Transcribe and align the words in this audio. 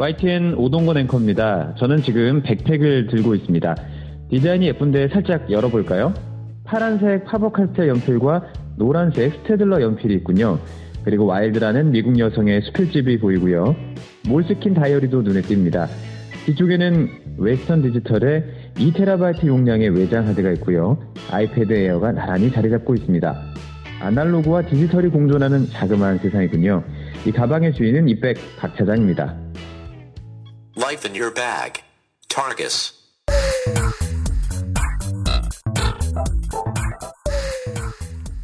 YTN 0.00 0.54
오동건 0.54 0.96
앵커입니다. 0.96 1.74
저는 1.78 2.00
지금 2.00 2.40
백팩을 2.42 3.08
들고 3.08 3.34
있습니다. 3.34 3.76
디자인이 4.30 4.66
예쁜데 4.68 5.08
살짝 5.08 5.50
열어볼까요? 5.50 6.14
파란색 6.64 7.26
파버카스텔 7.26 7.86
연필과 7.88 8.44
노란색 8.78 9.34
스테들러 9.34 9.82
연필이 9.82 10.14
있군요. 10.14 10.58
그리고 11.04 11.26
Wild라는 11.26 11.90
미국 11.90 12.18
여성의 12.18 12.62
수필집이 12.62 13.18
보이고요. 13.18 13.76
몰스킨 14.26 14.72
다이어리도 14.72 15.20
눈에 15.20 15.42
띕니다. 15.42 15.86
뒤쪽에는 16.46 17.08
웨스턴 17.36 17.82
디지털의 17.82 18.44
2TB 18.76 19.46
용량의 19.48 19.90
외장 19.90 20.26
하드가 20.26 20.50
있고요. 20.52 20.96
아이패드 21.30 21.74
에어가 21.74 22.12
나란히 22.12 22.50
자리 22.50 22.70
잡고 22.70 22.94
있습니다. 22.94 23.38
아날로그와 24.00 24.62
디지털이 24.62 25.08
공존하는 25.08 25.66
자그마한 25.66 26.20
세상이군요. 26.20 26.84
이 27.26 27.32
가방의 27.32 27.74
주인은 27.74 28.08
이백 28.08 28.38
박 28.58 28.74
차장입니다. 28.78 29.49
Life 30.82 31.04
in 31.06 31.14
your 31.14 31.30
bag. 31.34 31.82
Targus. 32.28 32.94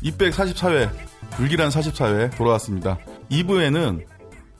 이백 0.02 0.34
44회 0.34 0.90
불길한 1.30 1.70
44회 1.70 2.36
돌아왔습니다. 2.36 2.98
2부에는 3.30 4.04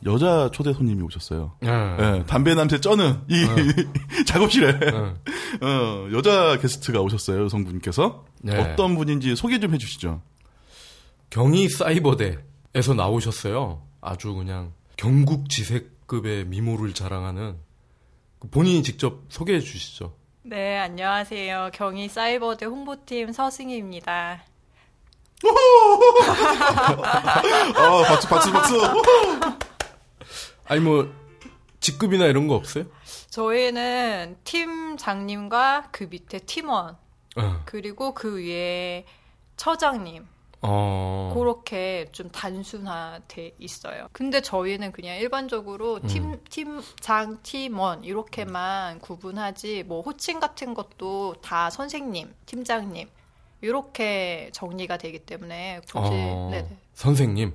여자 0.07 0.51
초대 0.55 0.73
손님이 0.73 1.03
오셨어요. 1.03 1.59
예, 1.65 2.25
담배 2.27 2.55
냄새 2.55 2.81
쩌는 2.81 3.21
이 3.29 3.45
작업실에 4.25 4.79
어, 5.61 6.09
여자 6.15 6.59
게스트가 6.59 7.03
오셨어요. 7.03 7.45
여성분께서 7.45 8.25
네. 8.41 8.59
어떤 8.59 8.95
분인지 8.95 9.37
소개 9.37 9.61
좀 9.61 9.75
해주시죠. 9.75 10.23
경희 11.29 11.69
사이버대에서 11.69 12.95
나오셨어요. 12.97 13.83
아주 14.01 14.33
그냥 14.33 14.73
경국지색급의 14.97 16.47
미모를 16.47 16.95
자랑하는 16.95 17.57
그 17.59 17.66
본인이 18.51 18.83
직접 18.83 19.23
소개해 19.29 19.61
주시죠. 19.61 20.15
네, 20.43 20.79
안녕하세요. 20.79 21.71
경희 21.73 22.09
사이버대 22.09 22.67
홍보팀 22.67 23.33
서승희입니다. 23.33 24.45
아 27.77 28.03
박수 28.07 28.29
박수 28.29 28.53
박수. 28.53 28.81
아니 30.67 30.81
뭐 30.81 31.13
직급이나 31.81 32.27
이런 32.27 32.49
거 32.49 32.55
없어요? 32.55 32.85
저희는 33.31 34.39
팀장님과 34.45 35.89
그 35.93 36.05
밑에 36.05 36.39
팀원, 36.41 36.97
어. 37.37 37.63
그리고 37.65 38.15
그 38.15 38.39
위에 38.39 39.05
처장님, 39.57 40.27
어. 40.69 41.33
그렇게 41.35 42.07
좀 42.13 42.29
단순화돼 42.31 43.55
있어요. 43.59 44.09
근데 44.13 44.41
저희는 44.41 44.93
그냥 44.93 45.17
일반적으로 45.17 46.01
팀, 46.01 46.41
팀장, 46.51 47.39
팀원, 47.43 48.03
이렇게만 48.03 48.99
구분하지, 48.99 49.85
뭐 49.85 50.03
호칭 50.03 50.41
같은 50.41 50.75
것도 50.75 51.37
다 51.41 51.71
선생님, 51.71 52.35
팀장님, 52.47 53.09
이렇게 53.61 54.51
정리가 54.53 54.99
되기 54.99 55.21
때문에 55.21 55.81
굳이, 55.87 55.99
어. 55.99 56.69
선생님 56.95 57.55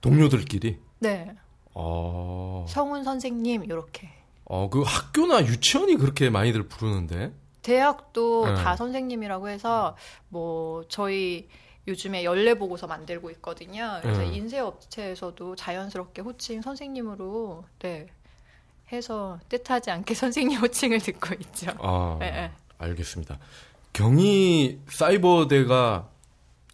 동료들끼리. 0.00 0.78
네. 0.98 1.34
어. 1.72 2.66
성훈 2.68 3.04
선생님, 3.04 3.64
이렇게. 3.64 4.10
어, 4.44 4.68
그 4.68 4.82
학교나 4.82 5.46
유치원이 5.46 5.96
그렇게 5.96 6.28
많이들 6.28 6.68
부르는데. 6.68 7.32
대학도 7.62 8.46
네. 8.46 8.54
다 8.54 8.76
선생님이라고 8.76 9.48
해서 9.48 9.96
뭐 10.28 10.84
저희 10.88 11.48
요즘에 11.86 12.24
연례 12.24 12.54
보고서 12.54 12.86
만들고 12.86 13.30
있거든요. 13.32 13.98
그래서 14.02 14.22
네. 14.22 14.28
인쇄 14.28 14.58
업체에서도 14.58 15.54
자연스럽게 15.56 16.22
호칭 16.22 16.62
선생님으로 16.62 17.64
네 17.80 18.06
해서 18.92 19.38
뜻하지 19.48 19.90
않게 19.90 20.14
선생님 20.14 20.60
호칭을 20.60 21.00
듣고 21.00 21.34
있죠. 21.40 21.72
아, 21.80 22.16
네, 22.20 22.30
네. 22.30 22.52
알겠습니다. 22.78 23.38
경희 23.92 24.80
사이버대가 24.88 26.08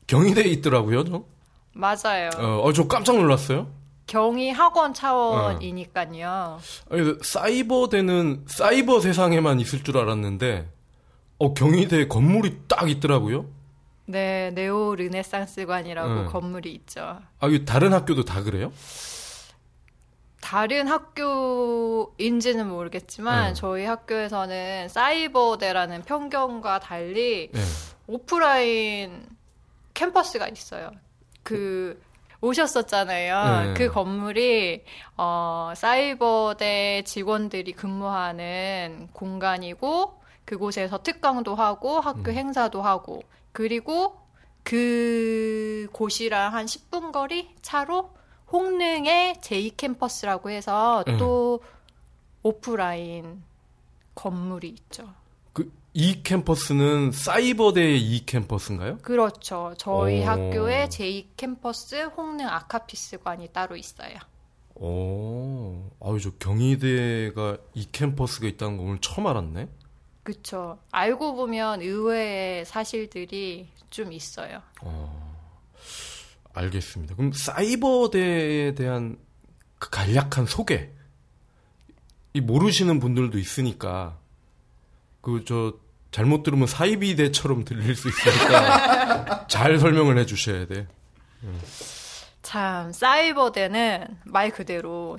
경희대에 0.06 0.44
있더라고요, 0.44 1.04
저. 1.04 1.24
맞아요. 1.72 2.30
어, 2.36 2.62
어, 2.64 2.72
저 2.72 2.88
깜짝 2.88 3.16
놀랐어요. 3.16 3.68
경희 4.06 4.50
학원 4.50 4.92
차원이니까요. 4.92 6.58
아니, 6.90 7.02
그 7.02 7.18
사이버대는 7.22 8.44
사이버 8.48 9.00
세상에만 9.00 9.60
있을 9.60 9.84
줄 9.84 9.98
알았는데, 9.98 10.68
어, 11.38 11.54
경희대 11.54 12.08
건물이 12.08 12.62
딱 12.66 12.90
있더라고요. 12.90 13.46
네, 14.06 14.50
네오 14.54 14.96
르네상스관이라고 14.96 16.14
네. 16.14 16.24
건물이 16.26 16.72
있죠. 16.72 17.20
아, 17.38 17.46
이 17.48 17.64
다른 17.64 17.92
학교도 17.92 18.24
다 18.24 18.42
그래요? 18.42 18.72
다른 20.40 20.88
학교인지는 20.88 22.68
모르겠지만 22.68 23.48
네. 23.48 23.54
저희 23.54 23.84
학교에서는 23.84 24.88
사이버대라는 24.88 26.02
편견과 26.02 26.80
달리 26.80 27.50
네. 27.52 27.60
오프라인 28.06 29.26
캠퍼스가 29.94 30.48
있어요. 30.48 30.90
그 31.42 32.00
오셨었잖아요. 32.40 33.66
네. 33.66 33.74
그 33.74 33.92
건물이 33.92 34.82
어 35.16 35.72
사이버대 35.76 37.02
직원들이 37.04 37.72
근무하는 37.72 39.08
공간이고 39.12 40.20
그곳에서 40.46 41.02
특강도 41.02 41.54
하고 41.54 42.00
학교 42.00 42.30
음. 42.30 42.36
행사도 42.36 42.82
하고 42.82 43.22
그리고 43.52 44.16
그 44.62 45.88
곳이랑 45.92 46.54
한 46.54 46.66
10분 46.66 47.12
거리 47.12 47.50
차로 47.62 48.10
홍릉의 48.52 49.36
제2 49.36 49.76
캠퍼스라고 49.76 50.50
해서 50.50 51.04
네. 51.06 51.16
또 51.16 51.60
오프라인 52.42 53.42
건물이 54.14 54.68
있죠. 54.68 55.12
그, 55.52 55.72
이 55.94 56.22
캠퍼스는 56.22 57.12
사이버대의 57.12 58.00
이 58.00 58.26
캠퍼스인가요? 58.26 58.98
그렇죠. 58.98 59.74
저희 59.78 60.22
오. 60.22 60.26
학교에 60.26 60.88
제2 60.88 61.26
캠퍼스 61.36 61.96
홍릉 62.16 62.46
아카피스관이 62.46 63.48
따로 63.48 63.76
있어요. 63.76 64.16
오, 64.74 65.90
아유, 66.00 66.18
저 66.20 66.30
경희대가 66.38 67.58
이 67.74 67.86
캠퍼스가 67.92 68.46
있다는 68.48 68.78
거 68.78 68.84
오늘 68.84 68.98
처음 69.00 69.26
알았네. 69.26 69.68
그쵸. 70.22 70.78
알고 70.90 71.34
보면 71.34 71.80
의외의 71.82 72.64
사실들이 72.64 73.68
좀 73.90 74.12
있어요. 74.12 74.62
알겠습니다. 76.52 77.14
그럼 77.14 77.32
사이버대에 77.32 78.74
대한 78.74 79.16
그 79.78 79.90
간략한 79.90 80.46
소개. 80.46 80.90
이 82.32 82.40
모르시는 82.40 83.00
분들도 83.00 83.38
있으니까 83.38 84.18
그 85.20 85.44
저 85.46 85.74
잘못 86.12 86.42
들으면 86.42 86.66
사이비대처럼 86.66 87.64
들릴 87.64 87.94
수 87.94 88.08
있으니까 88.08 89.46
잘 89.48 89.78
설명을 89.78 90.18
해 90.18 90.26
주셔야 90.26 90.66
돼. 90.66 90.86
참, 92.42 92.92
사이버대는 92.92 94.18
말 94.24 94.50
그대로 94.50 95.18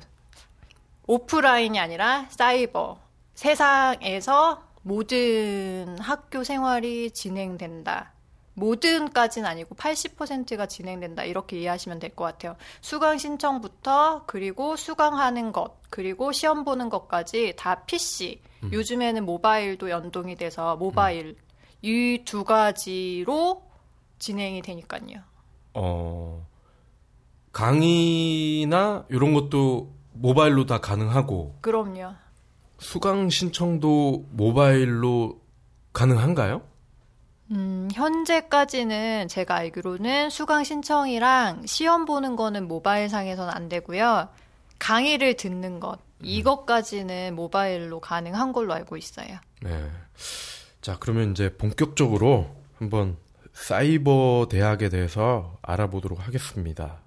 오프라인이 1.08 1.80
아니라 1.80 2.28
사이버. 2.30 3.00
세상에서 3.36 4.64
모든 4.84 5.98
학교 6.00 6.44
생활이 6.44 7.12
진행된다. 7.12 8.14
모든까지는 8.54 9.48
아니고 9.48 9.76
80%가 9.76 10.66
진행된다. 10.66 11.24
이렇게 11.24 11.60
이해하시면 11.60 12.00
될 12.00 12.12
것 12.16 12.26
같아요. 12.26 12.58
수강 12.82 13.18
신청부터 13.18 14.24
그리고 14.28 14.76
수강하는 14.76 15.52
것, 15.54 15.78
그리고 15.90 16.32
시험 16.32 16.64
보는 16.66 16.90
것까지 16.90 17.54
다 17.58 17.84
PC. 17.86 18.42
요즘에는 18.72 19.26
모바일도 19.26 19.90
연동이 19.90 20.36
돼서 20.36 20.76
모바일. 20.76 21.38
이두 21.82 22.44
가지로 22.44 23.64
진행이 24.20 24.62
되니까요. 24.62 25.22
어 25.74 26.46
강의나 27.54 29.06
이런 29.10 29.34
것도 29.34 29.92
모바일로 30.14 30.66
다 30.66 30.80
가능하고 30.80 31.56
그럼요. 31.62 32.14
수강 32.82 33.30
신청도 33.30 34.26
모바일로 34.32 35.40
가능한가요? 35.94 36.64
음, 37.52 37.88
현재까지는 37.94 39.28
제가 39.28 39.56
알기로는 39.56 40.30
수강 40.32 40.64
신청이랑 40.64 41.66
시험 41.68 42.06
보는 42.06 42.36
거는 42.36 42.68
모바일 42.68 43.08
상에서는 43.08 43.54
안 43.54 43.70
되고요. 43.70 44.30
강의를 44.80 45.36
듣는 45.36 45.80
것, 45.80 46.00
이것까지는 46.24 47.36
모바일로 47.36 48.00
가능한 48.00 48.52
걸로 48.52 48.74
알고 48.74 48.98
있어요. 48.98 49.38
네. 49.62 49.90
자, 50.82 50.98
그러면 51.00 51.32
이제 51.32 51.56
본격적으로 51.56 52.56
한번 52.80 53.16
사이버 53.54 54.48
대학에 54.50 54.90
대해서 54.90 55.58
알아보도록 55.62 56.26
하겠습니다. 56.26 57.00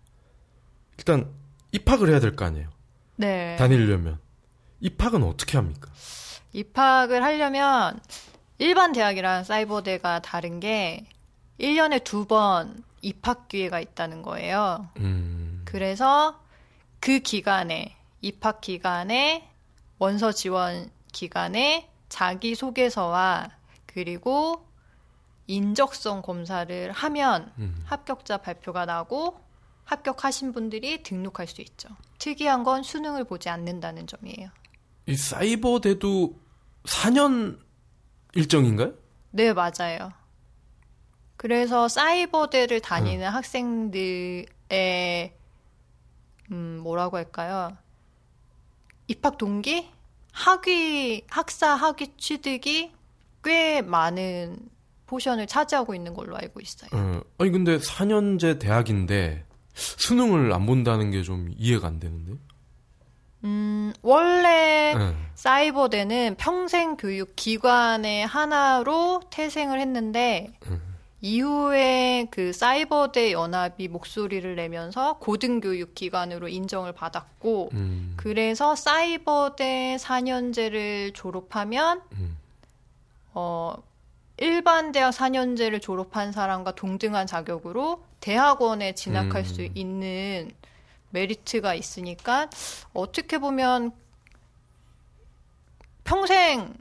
일단 0.98 1.28
입학을 1.72 2.10
해야 2.10 2.20
될 2.20 2.36
거 2.36 2.44
아니에요. 2.44 2.68
네. 3.16 3.56
다니려면 3.56 4.18
입학은 4.84 5.22
어떻게 5.22 5.56
합니까? 5.56 5.90
입학을 6.52 7.22
하려면 7.24 7.98
일반 8.58 8.92
대학이랑 8.92 9.42
사이버대가 9.44 10.20
다른 10.20 10.60
게 10.60 11.06
1년에 11.58 12.04
두 12.04 12.26
번 12.26 12.84
입학 13.00 13.48
기회가 13.48 13.80
있다는 13.80 14.22
거예요. 14.22 14.88
음, 14.98 15.62
그래서 15.64 16.40
그 17.00 17.18
기간에 17.18 17.96
입학 18.20 18.60
기간에 18.60 19.48
원서 19.98 20.32
지원 20.32 20.90
기간에 21.12 21.90
자기 22.08 22.54
소개서와 22.54 23.48
그리고 23.86 24.66
인적성 25.46 26.22
검사를 26.22 26.92
하면 26.92 27.52
음. 27.58 27.82
합격자 27.86 28.38
발표가 28.38 28.84
나고 28.86 29.38
합격하신 29.84 30.52
분들이 30.52 31.02
등록할 31.02 31.46
수 31.46 31.60
있죠. 31.62 31.88
특이한 32.18 32.64
건 32.64 32.82
수능을 32.82 33.24
보지 33.24 33.48
않는다는 33.50 34.06
점이에요. 34.06 34.48
이 35.06 35.16
사이버 35.16 35.80
대도 35.80 36.38
4년 36.84 37.58
일정인가요? 38.34 38.94
네, 39.30 39.52
맞아요. 39.52 40.12
그래서 41.36 41.88
사이버대를 41.88 42.80
다니는 42.80 43.28
학생들의 43.28 44.46
음, 46.52 46.80
뭐라고 46.82 47.16
할까요? 47.16 47.76
입학 49.08 49.36
동기? 49.38 49.90
학위, 50.32 51.24
학사 51.28 51.74
학위 51.74 52.16
취득이 52.16 52.92
꽤 53.42 53.82
많은 53.82 54.58
포션을 55.06 55.46
차지하고 55.46 55.94
있는 55.94 56.14
걸로 56.14 56.36
알고 56.36 56.60
있어요. 56.60 56.90
어, 56.92 57.20
아니 57.38 57.50
근데 57.50 57.78
4년제 57.78 58.58
대학인데 58.58 59.44
수능을 59.74 60.52
안 60.52 60.66
본다는 60.66 61.10
게 61.10 61.22
좀 61.22 61.50
이해가 61.56 61.86
안 61.88 61.98
되는데. 62.00 62.32
음, 63.44 63.92
원래 64.02 64.94
네. 64.96 65.14
사이버대는 65.34 66.36
평생 66.38 66.96
교육 66.96 67.36
기관의 67.36 68.26
하나로 68.26 69.22
태생을 69.30 69.80
했는데 69.80 70.52
이후에 71.20 72.26
그 72.30 72.52
사이버대 72.52 73.32
연합이 73.32 73.88
목소리를 73.88 74.56
내면서 74.56 75.18
고등교육 75.18 75.94
기관으로 75.94 76.48
인정을 76.48 76.92
받았고 76.92 77.70
음, 77.72 78.14
그래서 78.16 78.74
사이버대 78.74 79.96
4년제를 80.00 81.14
졸업하면 81.14 82.02
음. 82.12 82.36
어 83.32 83.74
일반 84.36 84.92
대학 84.92 85.10
4년제를 85.14 85.80
졸업한 85.80 86.32
사람과 86.32 86.74
동등한 86.74 87.26
자격으로 87.26 88.04
대학원에 88.20 88.94
진학할 88.94 89.42
음. 89.42 89.44
수 89.44 89.62
있는 89.74 90.50
메리트가 91.14 91.74
있으니까 91.74 92.50
어떻게 92.92 93.38
보면 93.38 93.92
평생 96.04 96.74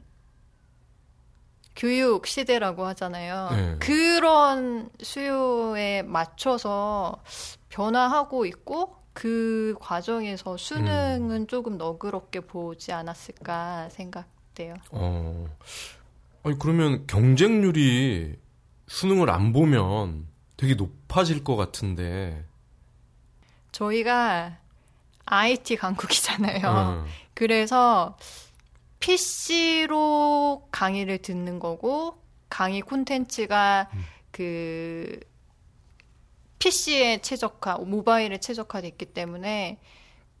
교육 1.76 2.26
시대라고 2.26 2.84
하잖아요. 2.86 3.48
네. 3.50 3.76
그런 3.80 4.90
수요에 5.02 6.02
맞춰서 6.02 7.22
변화하고 7.68 8.46
있고 8.46 8.96
그 9.12 9.74
과정에서 9.80 10.56
수능은 10.56 11.30
음. 11.30 11.46
조금 11.46 11.78
너그럽게 11.78 12.40
보지 12.40 12.92
않았을까 12.92 13.88
생각돼요. 13.90 14.74
어. 14.90 15.46
아니 16.42 16.58
그러면 16.58 17.06
경쟁률이 17.06 18.36
수능을 18.86 19.30
안 19.30 19.52
보면 19.52 20.26
되게 20.56 20.74
높아질 20.74 21.42
것 21.42 21.56
같은데. 21.56 22.44
저희가 23.74 24.56
IT 25.26 25.76
강국이잖아요. 25.76 26.68
어. 26.68 27.04
그래서 27.34 28.16
PC로 29.00 30.68
강의를 30.70 31.18
듣는 31.18 31.58
거고 31.58 32.22
강의 32.48 32.80
콘텐츠가 32.80 33.90
그 34.30 35.18
PC에 36.58 37.18
최적화, 37.20 37.78
모바일에 37.78 38.38
최적화돼 38.38 38.88
있기 38.88 39.06
때문에 39.06 39.80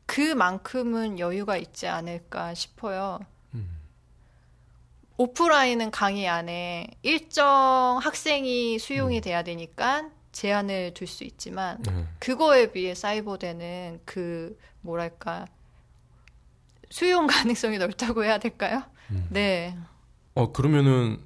그만큼은 0.06 1.18
여유가 1.18 1.56
있지 1.56 1.86
않을까 1.88 2.54
싶어요. 2.54 3.18
오프라인은 5.16 5.92
강의 5.92 6.26
안에 6.26 6.88
일정 7.02 8.00
학생이 8.02 8.78
수용이 8.80 9.20
돼야 9.20 9.44
되니까 9.44 10.10
제한을 10.34 10.92
둘 10.94 11.06
수 11.06 11.24
있지만 11.24 11.80
네. 11.82 12.06
그거에 12.18 12.72
비해 12.72 12.94
사이버대는 12.94 14.00
그 14.04 14.58
뭐랄까 14.82 15.46
수용 16.90 17.26
가능성이 17.28 17.78
넓다고 17.78 18.24
해야 18.24 18.38
될까요? 18.38 18.82
네. 19.30 19.76
어 20.34 20.52
그러면은 20.52 21.20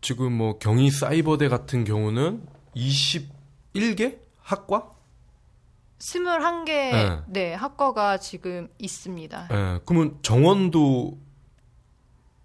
지금 0.00 0.32
뭐 0.32 0.58
경희 0.58 0.90
사이버대 0.90 1.48
같은 1.48 1.84
경우는 1.84 2.46
21개 2.74 4.18
학과? 4.42 4.90
21개 5.98 6.66
네. 6.66 7.20
네, 7.28 7.54
학과가 7.54 8.18
지금 8.18 8.68
있습니다. 8.78 9.48
예. 9.52 9.80
그러면 9.86 10.18
정원도 10.22 11.16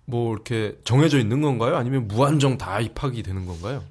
뭐 0.06 0.34
이렇게 0.34 0.78
정해져 0.84 1.18
있는 1.20 1.42
건가요? 1.42 1.76
아니면 1.76 2.08
무한정 2.08 2.58
다 2.58 2.80
입학이 2.80 3.24
되는 3.24 3.46
건가요? 3.46 3.84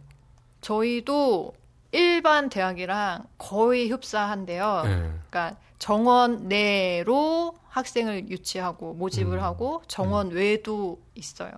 저희도 0.60 1.54
일반 1.92 2.48
대학이랑 2.48 3.24
거의 3.38 3.88
흡사한데요. 3.88 4.82
예. 4.84 4.90
그러니까 5.30 5.56
정원 5.78 6.48
내로 6.48 7.54
학생을 7.68 8.28
유치하고 8.28 8.94
모집을 8.94 9.38
음. 9.38 9.42
하고 9.42 9.82
정원 9.88 10.30
외도 10.30 11.00
있어요. 11.14 11.52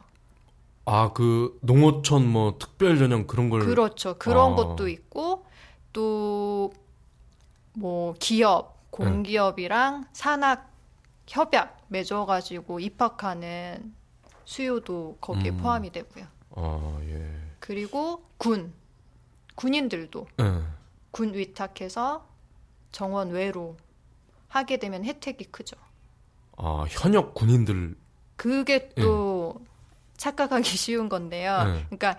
아, 0.84 1.12
그 1.12 1.58
농어촌 1.62 2.26
뭐 2.28 2.56
특별 2.58 2.98
전형 2.98 3.26
그런 3.26 3.48
걸 3.48 3.60
그렇죠. 3.60 4.16
그런 4.18 4.52
아. 4.52 4.56
것도 4.56 4.88
있고 4.88 5.44
또 5.92 6.70
뭐 7.74 8.14
기업, 8.18 8.90
공기업이랑 8.90 10.06
산학 10.12 10.70
협약 11.26 11.84
맺어 11.88 12.26
가지고 12.26 12.80
입학하는 12.80 13.94
수요도 14.44 15.18
거기에 15.20 15.50
음. 15.50 15.56
포함이 15.58 15.92
되고요. 15.92 16.26
아, 16.56 16.98
예. 17.04 17.32
그리고 17.60 18.24
군, 18.36 18.72
군인들도 19.60 20.26
예. 20.40 20.62
군 21.10 21.34
위탁해서 21.34 22.26
정원 22.92 23.30
외로 23.30 23.76
하게 24.48 24.78
되면 24.78 25.04
혜택이 25.04 25.44
크죠. 25.46 25.76
아, 26.56 26.86
현역 26.88 27.34
군인들 27.34 27.94
그게 28.36 28.88
또 28.96 29.60
착각하기 30.16 30.64
쉬운 30.76 31.08
건데요. 31.08 31.64
네. 31.64 31.84
그러니까 31.88 32.18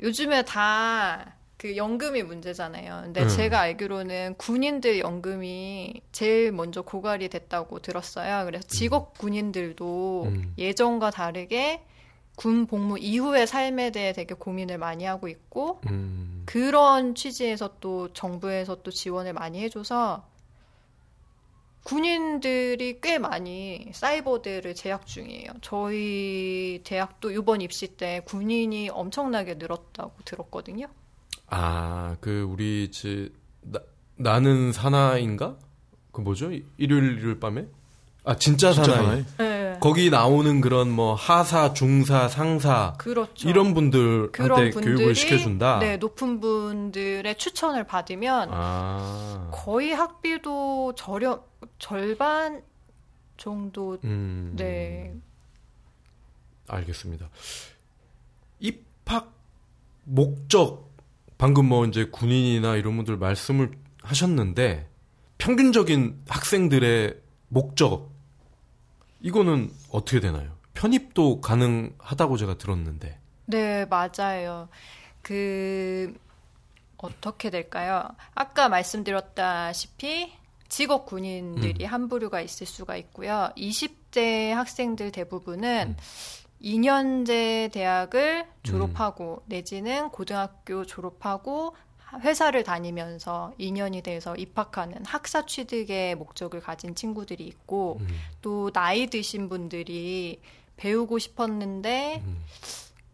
요즘에 0.00 0.44
다 0.44 1.40
그 1.60 1.76
연금이 1.76 2.22
문제잖아요. 2.22 3.02
근데 3.04 3.24
네. 3.24 3.28
제가 3.28 3.60
알기로는 3.60 4.36
군인들 4.38 4.98
연금이 5.00 6.00
제일 6.10 6.52
먼저 6.52 6.80
고갈이 6.80 7.28
됐다고 7.28 7.80
들었어요. 7.80 8.46
그래서 8.46 8.66
직업 8.66 9.18
군인들도 9.18 10.22
음. 10.24 10.54
예전과 10.56 11.10
다르게 11.10 11.84
군 12.36 12.66
복무 12.66 12.98
이후의 12.98 13.46
삶에 13.46 13.90
대해 13.90 14.12
되게 14.12 14.34
고민을 14.34 14.78
많이 14.78 15.04
하고 15.04 15.28
있고 15.28 15.80
음. 15.90 16.42
그런 16.46 17.14
취지에서 17.14 17.76
또 17.80 18.12
정부에서 18.12 18.82
또 18.82 18.90
지원을 18.90 19.34
많이 19.34 19.60
해줘서 19.60 20.26
군인들이 21.84 23.00
꽤 23.00 23.18
많이 23.18 23.90
사이버대를 23.92 24.74
재학 24.74 25.06
중이에요. 25.06 25.50
저희 25.60 26.82
대학도 26.84 27.30
이번 27.30 27.62
입시 27.62 27.96
때 27.96 28.20
군인이 28.26 28.90
엄청나게 28.90 29.54
늘었다고 29.54 30.12
들었거든요. 30.24 30.86
아, 31.46 32.16
그 32.20 32.42
우리 32.42 32.90
지 32.90 33.32
나, 33.62 33.80
나는 34.16 34.72
사나인가? 34.72 35.56
그 36.12 36.20
뭐죠? 36.20 36.50
일요일 36.76 37.18
일요일 37.18 37.40
밤에? 37.40 37.66
아, 38.24 38.36
진짜, 38.36 38.72
진짜 38.72 38.92
사나이. 38.92 39.06
사나이? 39.06 39.24
네. 39.38 39.78
거기 39.80 40.10
나오는 40.10 40.60
그런 40.60 40.90
뭐 40.90 41.14
하사, 41.14 41.72
중사, 41.72 42.28
상사 42.28 42.94
그렇죠. 42.98 43.48
이런 43.48 43.72
분들한테 43.72 44.30
그런 44.30 44.70
분들이 44.70 44.94
교육을 44.94 45.14
시켜준다. 45.14 45.78
네, 45.78 45.96
높은 45.96 46.40
분들의 46.40 47.36
추천을 47.38 47.84
받으면 47.84 48.50
아, 48.52 49.48
거의 49.52 49.92
학비도 49.92 50.94
저렴 50.96 51.40
절반 51.78 52.62
정도 53.38 53.96
음, 54.04 54.52
네. 54.54 55.14
알겠습니다. 56.68 57.30
입학 58.60 59.32
목적 60.04 60.90
방금 61.38 61.66
뭐 61.66 61.86
이제 61.86 62.04
군인이나 62.04 62.76
이런 62.76 62.96
분들 62.96 63.16
말씀을 63.16 63.72
하셨는데 64.02 64.88
평균적인 65.38 66.20
학생들의 66.28 67.18
목적 67.50 68.10
이거는 69.20 69.70
어떻게 69.90 70.20
되나요? 70.20 70.50
편입도 70.72 71.42
가능하다고 71.42 72.36
제가 72.38 72.56
들었는데. 72.56 73.18
네, 73.46 73.84
맞아요. 73.86 74.68
그, 75.20 76.14
어떻게 76.96 77.50
될까요? 77.50 78.08
아까 78.34 78.68
말씀드렸다시피 78.68 80.32
직업 80.68 81.06
군인들이 81.06 81.84
한 81.84 82.08
부류가 82.08 82.40
있을 82.40 82.66
수가 82.66 82.96
있고요. 82.96 83.50
20대 83.56 84.50
학생들 84.50 85.10
대부분은 85.10 85.96
2년제 86.62 87.72
대학을 87.72 88.46
졸업하고 88.62 89.42
내지는 89.46 90.10
고등학교 90.10 90.84
졸업하고 90.84 91.74
회사를 92.18 92.64
다니면서 92.64 93.52
인연이 93.58 94.02
돼서 94.02 94.34
입학하는 94.36 95.04
학사 95.06 95.46
취득의 95.46 96.16
목적을 96.16 96.60
가진 96.60 96.94
친구들이 96.94 97.44
있고 97.46 97.98
음. 98.00 98.08
또 98.42 98.70
나이 98.72 99.06
드신 99.06 99.48
분들이 99.48 100.40
배우고 100.76 101.18
싶었는데 101.18 102.22
음. 102.24 102.42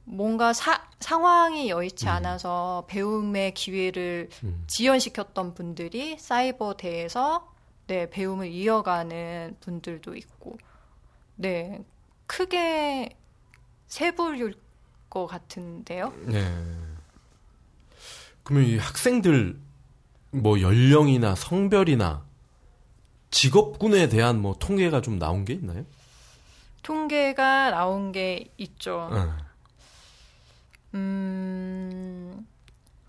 뭔가 0.04 0.52
사- 0.52 0.88
상황이 1.00 1.68
여의치 1.68 2.08
않아서 2.08 2.84
배움의 2.88 3.54
기회를 3.54 4.28
음. 4.44 4.64
지연시켰던 4.68 5.54
분들이 5.54 6.16
사이버 6.18 6.76
대에서 6.76 7.52
네, 7.88 8.08
배움을 8.08 8.48
이어가는 8.48 9.56
분들도 9.60 10.16
있고 10.16 10.56
네, 11.36 11.80
크게 12.26 13.10
세 13.88 14.12
부류일 14.14 14.54
것 15.10 15.26
같은데요. 15.26 16.12
네. 16.26 16.44
그러면 18.46 18.68
이 18.68 18.78
학생들 18.78 19.58
뭐 20.30 20.60
연령이나 20.60 21.34
성별이나 21.34 22.24
직업군에 23.32 24.08
대한 24.08 24.40
뭐 24.40 24.54
통계가 24.54 25.00
좀 25.00 25.18
나온 25.18 25.44
게 25.44 25.54
있나요? 25.54 25.84
통계가 26.84 27.72
나온 27.72 28.12
게 28.12 28.52
있죠. 28.56 29.10
네. 29.12 29.18
음, 30.94 32.46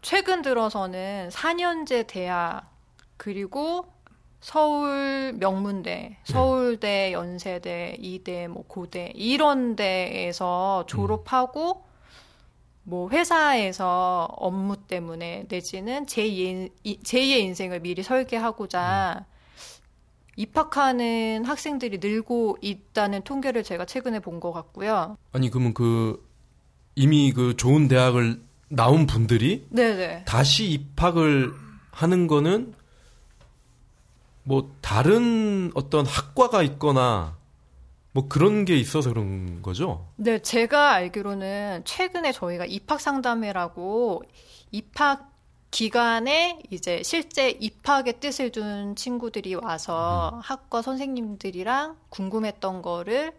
최근 0.01 0.41
들어서는 0.41 1.29
4년제 1.29 2.07
대학, 2.07 2.71
그리고 3.17 3.93
서울 4.39 5.33
명문대, 5.33 6.17
서울대, 6.23 7.13
연세대, 7.13 7.97
이대, 7.99 8.47
뭐 8.47 8.63
고대, 8.67 9.11
이런 9.13 9.75
데에서 9.75 10.85
졸업하고, 10.87 11.86
뭐 12.89 13.09
회사에서 13.09 14.29
업무 14.37 14.77
때문에 14.77 15.45
내지는 15.49 16.05
제2의, 16.05 16.71
제2의 16.85 17.39
인생을 17.41 17.81
미리 17.81 18.01
설계하고자 18.01 19.25
입학하는 20.37 21.43
학생들이 21.43 21.97
늘고 21.97 22.59
있다는 22.61 23.23
통계를 23.23 23.63
제가 23.65 23.83
최근에 23.83 24.19
본 24.19 24.39
것 24.39 24.53
같고요. 24.53 25.17
아니 25.33 25.49
그러면 25.49 25.73
그 25.73 26.25
이미 26.95 27.33
그 27.33 27.57
좋은 27.57 27.89
대학을 27.89 28.41
나온 28.69 29.05
분들이 29.05 29.67
네네. 29.69 30.23
다시 30.23 30.69
입학을 30.71 31.51
하는 31.91 32.27
거는 32.27 32.73
뭐 34.43 34.71
다른 34.79 35.71
어떤 35.73 36.05
학과가 36.05 36.63
있거나 36.63 37.35
뭐 38.17 38.27
그런 38.27 38.65
게 38.65 38.75
있어서 38.75 39.11
그런 39.11 39.61
거죠. 39.61 40.07
네, 40.15 40.39
제가 40.39 40.93
알기로는 40.93 41.83
최근에 41.85 42.31
저희가 42.31 42.65
입학 42.65 42.99
상담회라고 42.99 44.23
입학 44.71 45.31
기간에 45.69 46.59
이제 46.71 47.03
실제 47.03 47.51
입학의 47.51 48.19
뜻을 48.19 48.51
둔 48.51 48.95
친구들이 48.95 49.53
와서 49.53 50.41
학과 50.43 50.81
선생님들이랑 50.81 51.95
궁금했던 52.09 52.81
거를 52.81 53.33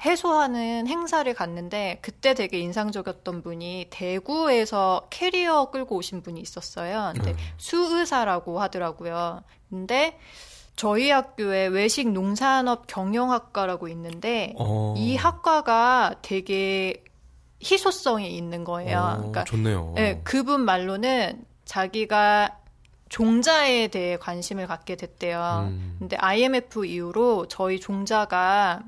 해소하는 0.00 0.86
행사를 0.86 1.34
갔는데 1.34 1.98
그때 2.00 2.32
되게 2.32 2.60
인상적이었던 2.60 3.42
분이 3.42 3.88
대구에서 3.90 5.08
캐리어 5.10 5.70
끌고 5.70 5.96
오신 5.96 6.22
분이 6.22 6.40
있었어요. 6.40 7.12
근데 7.14 7.36
수의사라고 7.58 8.58
하더라고요. 8.58 9.42
근데 9.68 10.18
저희 10.78 11.10
학교에 11.10 11.66
외식 11.66 12.08
농산업 12.08 12.86
경영학과라고 12.86 13.88
있는데 13.88 14.54
어. 14.56 14.94
이 14.96 15.16
학과가 15.16 16.20
되게 16.22 17.02
희소성이 17.60 18.36
있는 18.36 18.62
거예요. 18.62 18.98
어, 18.98 19.16
그러니까 19.16 19.42
좋네요. 19.42 19.94
네, 19.96 20.20
그분 20.22 20.60
말로는 20.60 21.44
자기가 21.64 22.56
종자에 23.08 23.88
대해 23.88 24.16
관심을 24.18 24.68
갖게 24.68 24.94
됐대요. 24.94 25.66
음. 25.68 25.96
근데 25.98 26.16
IMF 26.16 26.86
이후로 26.86 27.48
저희 27.48 27.80
종자가 27.80 28.82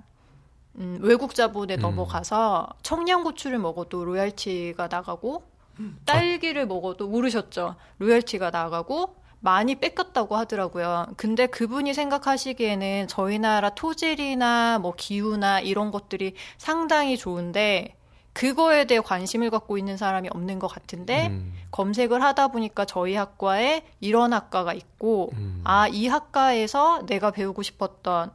음, 0.76 0.99
외국 1.02 1.35
자본에 1.35 1.75
음. 1.75 1.80
넘어가서 1.80 2.68
청양고추를 2.82 3.59
먹어도 3.59 4.04
로얄티가 4.04 4.87
나가고 4.87 5.42
음. 5.80 5.99
딸기를 6.04 6.68
먹어도 6.68 7.09
모르셨죠? 7.09 7.75
로얄티가 7.99 8.50
나가고 8.50 9.20
많이 9.40 9.75
뺏겼다고 9.75 10.37
하더라고요. 10.37 11.06
근데 11.16 11.47
그분이 11.47 11.94
생각하시기에는 11.94 13.09
저희 13.09 13.38
나라 13.38 13.70
토질이나 13.70 14.78
뭐 14.78 14.94
기후나 14.97 15.61
이런 15.61 15.90
것들이 15.90 16.35
상당히 16.59 17.16
좋은데 17.16 17.97
그거에 18.32 18.85
대해 18.85 19.00
관심을 19.00 19.50
갖고 19.50 19.76
있는 19.76 19.97
사람이 19.97 20.28
없는 20.32 20.59
것 20.59 20.68
같은데 20.68 21.28
음. 21.28 21.52
검색을 21.73 22.23
하다 22.23 22.49
보니까 22.49 22.85
저희 22.85 23.14
학과에 23.14 23.82
이런 24.00 24.32
학과가 24.32 24.73
있고 24.75 25.30
음. 25.35 25.62
아이 25.64 26.06
학과에서 26.06 27.06
내가 27.06 27.30
배우고 27.30 27.62
싶었던 27.62 28.30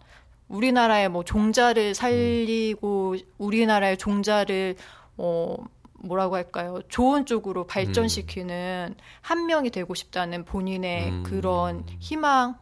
우리나라의 0.48 1.10
뭐 1.10 1.24
종자를 1.24 1.96
살리고 1.96 3.16
우리나라의 3.38 3.98
종자를 3.98 4.76
어 5.18 5.56
뭐라고 6.06 6.36
할까요? 6.36 6.80
좋은 6.88 7.26
쪽으로 7.26 7.68
발전시키는 7.68 8.96
한 9.22 9.46
명이 9.46 9.72
되고 9.72 9.94
싶다는 9.94 10.46
본인의 10.46 11.10
음. 11.10 11.24
그런 11.24 11.86
희망, 12.00 12.58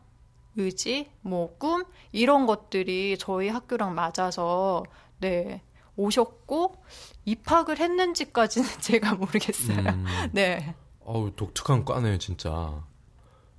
의지, 0.56 1.10
뭐 1.22 1.58
꿈 1.58 1.84
이런 2.12 2.46
것들이 2.46 3.18
저희 3.20 3.50
학교랑 3.50 3.96
맞아서 3.96 4.84
네 5.20 5.62
오셨고 5.96 6.76
입학을 7.26 7.80
했는지까지는 7.80 8.68
제가 8.82 9.16
모르겠어요. 9.16 9.78
음. 9.80 10.06
네. 10.32 10.76
어우 11.06 11.32
독특한 11.36 11.86
과네요 11.86 12.18
진짜. 12.18 12.82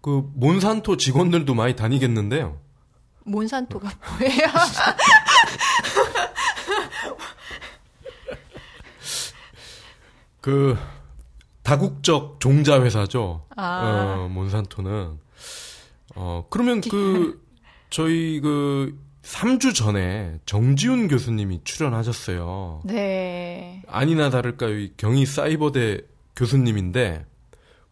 그 0.01 0.31
몬산토 0.35 0.97
직원들도 0.97 1.55
많이 1.55 1.77
다니겠는데요. 1.77 2.59
몬산토가 3.25 3.91
뭐예요? 4.19 4.47
그 10.45 10.77
다국적 11.63 12.39
종자 12.39 12.83
회사죠. 12.83 13.47
아. 13.57 14.17
어, 14.19 14.29
몬산토는 14.29 15.19
어 16.17 16.47
그러면 16.51 16.83
그 16.83 17.43
저희 17.89 18.41
그 18.43 18.95
3주 19.23 19.75
전에 19.75 20.39
정지훈 20.45 21.09
교수님이 21.09 21.63
출연하셨어요. 21.65 22.83
네. 22.85 23.81
아니나 23.89 24.29
다를까요? 24.29 24.79
이 24.79 24.93
경희 24.99 25.25
사이버대 25.25 26.03
교수님인데 26.37 27.25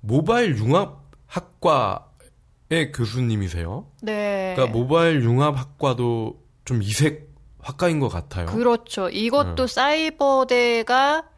모바일 0.00 0.59
융합 0.59 1.06
학과의 1.28 2.92
교수님이세요. 2.94 3.87
네. 4.02 4.52
그러니까 4.54 4.78
모바일 4.78 5.23
융합 5.23 5.59
학과도 5.59 6.38
좀 6.66 6.82
이색 6.82 7.32
학과인 7.61 7.99
것 7.99 8.09
같아요. 8.09 8.44
그렇죠. 8.44 9.09
이것도 9.09 9.66
사이버대가 9.66 11.32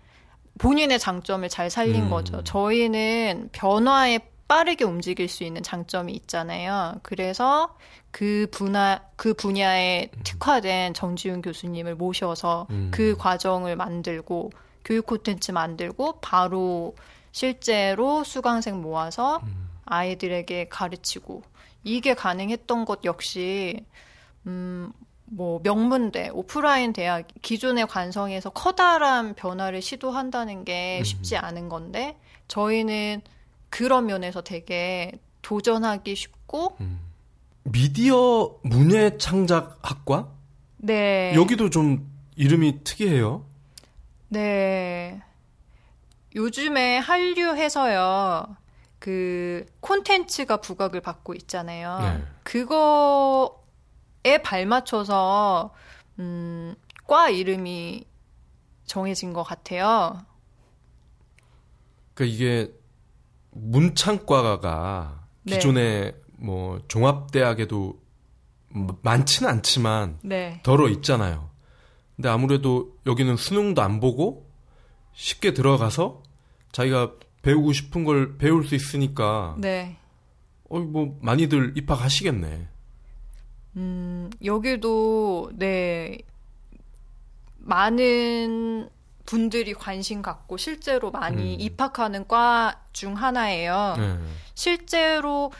본인의 0.59 0.99
장점을 0.99 1.49
잘 1.49 1.71
살린 1.71 2.05
음. 2.05 2.11
거죠. 2.11 2.43
저희는 2.45 3.51
변화에 3.53 4.21
빠르게 4.47 4.85
움직일 4.85 5.29
수 5.29 5.43
있는 5.43 5.63
장점이 5.63 6.13
있잖아요. 6.13 7.01
그래서 7.03 7.77
그 8.11 8.47
분야 8.53 9.01
그 9.17 9.35
분야에 9.35 10.11
특화된 10.23 10.95
정지훈 10.95 11.43
교수님을 11.43 11.97
모셔서 11.97 12.67
음. 12.71 12.91
그 12.93 13.17
과정을 13.17 13.75
만들고 13.77 14.51
교육 14.85 15.07
콘텐츠 15.07 15.51
만들고 15.51 16.21
바로 16.21 16.95
실제로 17.33 18.23
수강생 18.23 18.81
모아서 18.81 19.39
음. 19.39 19.71
아이들에게 19.87 20.69
가르치고 20.69 21.43
이게 21.83 22.15
가능했던 22.15 22.85
것 22.85 23.05
역시 23.05 23.85
음, 24.47 24.93
뭐 25.27 25.61
명문대, 25.63 26.31
오프라인 26.33 26.93
대학 26.93 27.27
기존의 27.43 27.87
관성에서 27.87 28.51
커다란 28.51 29.35
변화를 29.35 29.83
시도한다는 29.83 30.65
게 30.65 30.99
음. 31.01 31.05
쉽지 31.05 31.37
않은 31.37 31.69
건데 31.69 32.19
저희는 32.49 33.23
그런 33.71 34.07
면에서 34.07 34.43
되게 34.43 35.13
도전하기 35.43 36.15
쉽고 36.15 36.77
음. 36.81 37.01
미디어 37.65 38.55
문예 38.63 39.17
창작 39.19 39.79
학과? 39.83 40.29
네. 40.77 41.33
여기도 41.35 41.71
좀 41.71 42.11
이름이 42.37 42.85
특이해요. 42.85 43.45
네. 44.29 45.21
요즘에 46.35 46.99
한류해서요. 46.99 48.57
그 48.99 49.67
콘텐츠가 49.81 50.59
부각을 50.59 51.01
받고 51.01 51.35
있잖아요. 51.35 51.99
네. 52.01 52.23
그거 52.43 53.64
에 54.25 54.39
발맞춰서 54.39 55.75
음, 56.19 56.75
과 57.07 57.29
이름이 57.29 58.05
정해진 58.87 59.33
것 59.33 59.43
같아요. 59.43 60.25
그러니까 62.15 62.35
이게 62.35 62.73
문창과가 63.51 65.27
네. 65.43 65.57
기존에 65.57 66.15
뭐 66.37 66.81
종합대학에도 66.89 68.01
뭐 68.71 68.99
많지는 69.03 69.51
않지만 69.51 70.19
네. 70.23 70.61
덜어 70.63 70.89
있잖아요. 70.89 71.51
근데 72.17 72.29
아무래도 72.29 72.97
여기는 73.07 73.37
수능도 73.37 73.83
안 73.83 74.01
보고 74.01 74.51
쉽게 75.13 75.53
들어가서 75.53 76.23
자기가 76.73 77.13
배우고 77.43 77.73
싶은 77.73 78.05
걸 78.05 78.39
배울 78.39 78.65
수 78.65 78.75
있으니까 78.75 79.57
네. 79.59 79.97
어이 80.69 80.83
뭐 80.83 81.19
많이들 81.21 81.75
입학하시겠네. 81.77 82.69
음, 83.77 84.31
여기도, 84.45 85.51
네, 85.55 86.19
많은 87.59 88.89
분들이 89.27 89.73
관심 89.73 90.21
갖고 90.23 90.57
실제로 90.57 91.11
많이 91.11 91.55
음. 91.55 91.61
입학하는 91.61 92.27
과 92.29 92.85
중 92.95 93.15
하나예요. 93.15 93.97
네. 93.99 94.19
실제로 94.55 95.53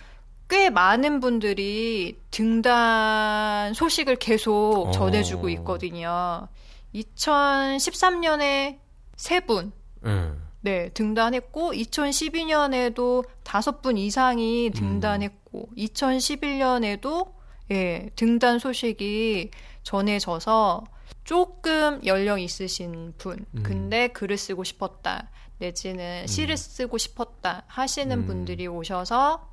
꽤 0.49 0.71
많은 0.71 1.21
분들이 1.21 2.17
등단 2.31 3.75
소식을 3.75 4.17
계속 4.17 4.87
어. 4.89 4.91
전해주고 4.93 5.49
있거든요. 5.51 6.49
2013년에 6.95 8.79
세 9.17 9.41
분, 9.41 9.73
네. 10.01 10.31
네, 10.61 10.89
등단했고, 10.91 11.73
2012년에도 11.73 13.27
다섯 13.43 13.83
분 13.83 13.99
이상이 13.99 14.71
등단했고, 14.75 15.69
2011년에도, 15.77 17.34
예, 17.71 18.11
등단 18.17 18.59
소식이 18.59 19.51
전해져서 19.83 20.85
조금 21.25 22.05
연령 22.05 22.41
있으신 22.41 23.15
분, 23.17 23.45
음. 23.55 23.63
근데 23.63 24.09
글을 24.09 24.37
쓰고 24.37 24.65
싶었다, 24.65 25.31
내지는 25.59 26.27
시를 26.27 26.57
쓰고 26.57 26.99
싶었다 26.99 27.65
하시는 27.67 28.19
음. 28.19 28.27
분들이 28.27 28.67
오셔서 28.67 29.51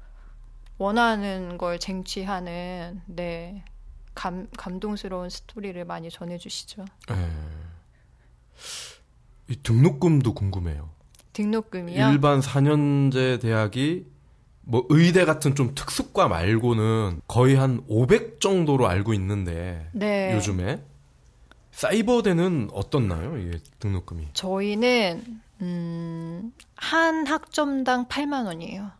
원하는 0.77 1.57
걸 1.57 1.79
쟁취하는, 1.79 3.01
네, 3.05 3.63
감, 4.13 4.47
감동스러운 4.57 5.29
스토리를 5.29 5.83
많이 5.85 6.09
전해주시죠. 6.09 6.85
네. 7.07 7.29
이 9.47 9.55
등록금도 9.63 10.33
궁금해요. 10.33 10.89
등록금이요? 11.33 12.09
일반 12.09 12.39
4년제 12.41 13.41
대학이 13.41 14.05
뭐 14.63 14.85
의대 14.89 15.25
같은 15.25 15.55
좀 15.55 15.73
특수과 15.75 16.27
말고는 16.27 17.21
거의 17.27 17.55
한 17.55 17.83
500 17.87 18.39
정도로 18.39 18.87
알고 18.87 19.13
있는데 19.13 19.89
네. 19.91 20.33
요즘에 20.35 20.83
사이버대는 21.71 22.69
어떻나요? 22.73 23.37
이게 23.37 23.59
등록금이. 23.79 24.29
저희는 24.33 25.41
음, 25.61 26.53
한 26.75 27.25
학점당 27.25 28.07
8만 28.07 28.45
원이에요. 28.45 28.91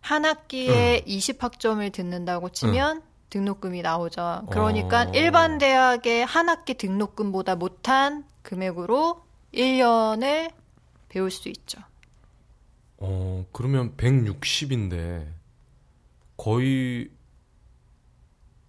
한 0.00 0.24
학기에 0.24 1.04
20학점을 1.06 1.92
듣는다고 1.92 2.48
치면 2.48 3.02
등록금이 3.30 3.82
나오죠. 3.82 4.42
그러니까 4.50 5.02
어. 5.02 5.12
일반 5.14 5.58
대학의 5.58 6.26
한 6.26 6.48
학기 6.48 6.74
등록금보다 6.74 7.56
못한 7.56 8.24
금액으로 8.42 9.22
1년을 9.54 10.50
배울 11.08 11.30
수 11.30 11.48
있죠. 11.48 11.80
어, 13.04 13.44
그러면 13.50 13.96
160인데 13.96 15.26
거의 16.36 17.10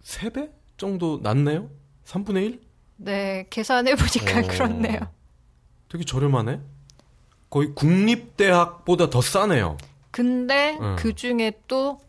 3배 0.04 0.52
정도 0.76 1.20
낮네요? 1.22 1.70
3분의 2.06 2.44
1? 2.44 2.62
네, 2.98 3.46
계산해 3.52 3.96
보니까 3.96 4.40
어. 4.40 4.48
그렇네요. 4.48 5.00
되게 5.88 6.04
저렴하네. 6.04 6.62
거의 7.52 7.76
국립대학보다 7.76 9.12
더 9.12 9.22
싸네요. 9.22 9.78
근데 10.10 10.78
음. 10.82 10.96
그 10.98 11.14
중에 11.14 11.62
또 11.68 12.00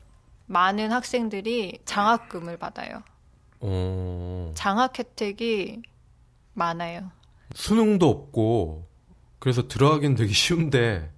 많은 0.47 0.93
학생들이 0.93 1.81
장학금을 1.85 2.57
받아요. 2.57 3.03
어, 3.61 4.51
장학 4.55 4.99
혜택이 4.99 5.83
많아요. 6.55 7.11
수능도 7.55 8.09
없고 8.09 8.89
그래서 9.39 9.69
들어가긴 9.69 10.15
되게 10.15 10.33
쉬운데 10.33 11.14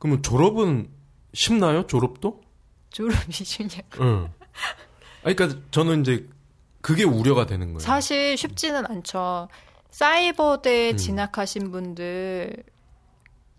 그러면 0.00 0.22
졸업은 0.22 0.90
쉽나요? 1.32 1.86
졸업도? 1.86 2.40
졸업이 2.90 3.32
중요해요. 3.44 3.82
응. 4.00 4.28
아니, 5.22 5.36
그러니까 5.36 5.60
저는 5.70 6.00
이제 6.00 6.28
그게 6.80 7.04
우려가 7.04 7.46
되는 7.46 7.68
거예요. 7.68 7.78
사실 7.78 8.36
쉽지는 8.36 8.84
않죠. 8.86 9.48
사이버대 9.90 10.92
음. 10.92 10.96
진학하신 10.96 11.70
분들 11.70 12.64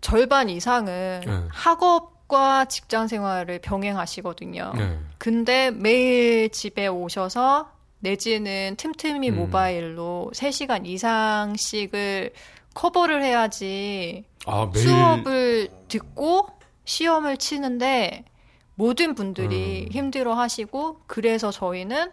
절반 0.00 0.50
이상은 0.50 1.22
네. 1.24 1.44
학업과 1.50 2.64
직장 2.64 3.06
생활을 3.06 3.60
병행하시거든요. 3.60 4.72
네. 4.76 4.98
근데 5.18 5.70
매일 5.70 6.50
집에 6.50 6.88
오셔서 6.88 7.70
내지는 8.00 8.74
틈틈이 8.76 9.30
음. 9.30 9.36
모바일로 9.36 10.32
3시간 10.34 10.86
이상씩을 10.86 12.32
커버를 12.74 13.22
해야지 13.22 14.24
아, 14.46 14.70
매일 14.72 14.86
수업을 14.86 15.68
듣고 15.88 16.48
시험을 16.84 17.36
치는데 17.36 18.24
모든 18.74 19.14
분들이 19.14 19.86
음. 19.86 19.92
힘들어 19.92 20.34
하시고 20.34 21.02
그래서 21.06 21.50
저희는 21.50 22.10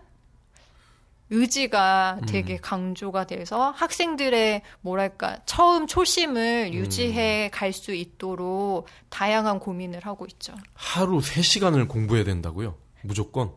의지가 1.32 2.22
되게 2.28 2.56
음. 2.56 2.60
강조가 2.62 3.26
돼서 3.28 3.70
학생들의 3.72 4.64
뭐랄까 4.82 5.40
처음 5.46 5.86
초심을 5.86 6.70
음. 6.72 6.74
유지해 6.74 7.50
갈 7.54 7.72
수 7.72 7.94
있도록 7.94 8.88
다양한 9.10 9.60
고민을 9.60 10.06
하고 10.06 10.26
있죠. 10.26 10.54
하루 10.74 11.20
3시간을 11.20 11.88
공부해야 11.88 12.24
된다고요? 12.26 12.76
무조건? 13.04 13.52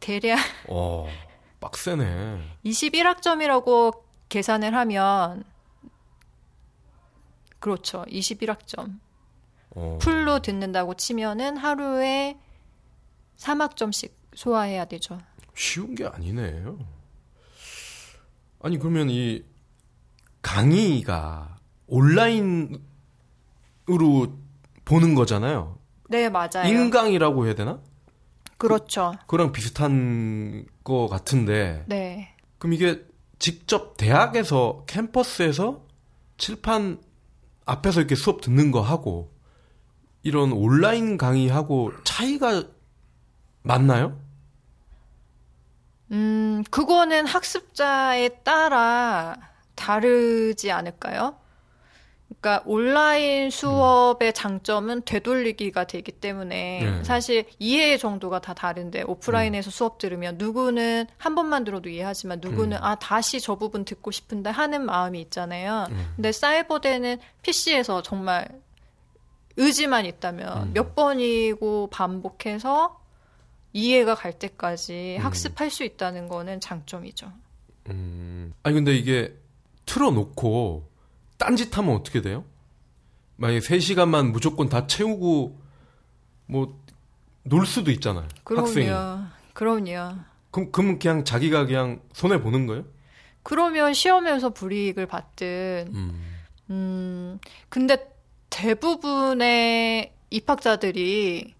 대략 0.00 0.38
어, 0.68 1.08
빡세네. 1.60 2.40
21학점이라고 2.66 3.96
계산을 4.28 4.74
하면 4.74 5.44
그렇죠. 7.62 8.04
21학점. 8.08 8.98
어. 9.70 9.98
풀로 10.02 10.40
듣는다고 10.40 10.94
치면은 10.94 11.56
하루에 11.56 12.36
3학점씩 13.36 14.10
소화해야 14.34 14.84
되죠. 14.86 15.18
쉬운 15.54 15.94
게 15.94 16.04
아니네요. 16.04 16.78
아니 18.60 18.78
그러면 18.78 19.10
이 19.10 19.44
강의가 20.42 21.56
온라인으로 21.86 22.80
보는 24.84 25.14
거잖아요. 25.14 25.78
네, 26.08 26.28
맞아요. 26.28 26.66
인강이라고 26.66 27.46
해야 27.46 27.54
되나? 27.54 27.80
그렇죠. 28.58 29.14
그랑 29.28 29.52
비슷한 29.52 30.66
거 30.82 31.06
같은데 31.06 31.84
네. 31.86 32.34
그럼 32.58 32.72
이게 32.72 33.04
직접 33.38 33.96
대학에서 33.96 34.84
캠퍼스에서 34.88 35.86
칠판 36.38 37.00
앞에서 37.64 38.00
이렇게 38.00 38.14
수업 38.14 38.40
듣는 38.40 38.70
거 38.70 38.80
하고 38.80 39.32
이런 40.22 40.52
온라인 40.52 41.16
강의하고 41.16 41.92
차이가 42.04 42.64
맞나요? 43.62 44.18
음, 46.10 46.62
그거는 46.70 47.26
학습자에 47.26 48.28
따라 48.44 49.36
다르지 49.74 50.70
않을까요? 50.70 51.36
그러니까 52.40 52.62
온라인 52.66 53.50
수업의 53.50 54.32
장점은 54.32 55.02
되돌리기가 55.04 55.84
되기 55.84 56.12
때문에 56.12 56.80
네. 56.82 57.04
사실 57.04 57.44
이해 57.58 57.98
정도가 57.98 58.40
다 58.40 58.54
다른데 58.54 59.02
오프라인에서 59.02 59.70
수업 59.70 59.98
들으면 59.98 60.38
누구는 60.38 61.06
한 61.18 61.34
번만 61.34 61.64
들어도 61.64 61.88
이해하지만 61.88 62.40
누구는 62.40 62.78
아 62.80 62.94
다시 62.96 63.40
저 63.40 63.56
부분 63.56 63.84
듣고 63.84 64.10
싶은데 64.10 64.50
하는 64.50 64.84
마음이 64.84 65.20
있잖아요. 65.22 65.88
근데 66.16 66.32
사이버대는 66.32 67.18
PC에서 67.42 68.02
정말 68.02 68.48
의지만 69.56 70.06
있다면 70.06 70.72
몇 70.72 70.94
번이고 70.94 71.88
반복해서 71.90 73.00
이해가 73.72 74.14
갈 74.14 74.38
때까지 74.38 75.16
학습할 75.20 75.70
수 75.70 75.84
있다는 75.84 76.28
거는 76.28 76.60
장점이죠. 76.60 77.32
음. 77.88 78.52
아니 78.62 78.74
근데 78.74 78.94
이게 78.94 79.34
틀어놓고 79.86 80.91
딴짓하면 81.44 81.94
어떻게 81.94 82.22
돼요? 82.22 82.44
만약에 83.36 83.60
3시간만 83.60 84.30
무조건 84.30 84.68
다 84.68 84.86
채우고 84.86 85.58
뭐 86.46 86.82
놀 87.44 87.66
수도 87.66 87.90
있잖아요. 87.90 88.28
학생이. 88.44 88.86
그럼요. 88.86 89.26
그럼요. 89.52 90.14
그럼, 90.50 90.72
그럼 90.72 90.98
그냥 90.98 91.24
자기가 91.24 91.66
그냥 91.66 92.00
손해 92.12 92.40
보는 92.40 92.66
거예요? 92.66 92.84
그러면 93.42 93.94
시험에서 93.94 94.50
불이익을 94.50 95.06
받든 95.06 95.90
음. 95.94 96.22
음, 96.70 97.38
근데 97.68 98.08
대부분의 98.50 100.12
입학자들이 100.30 101.54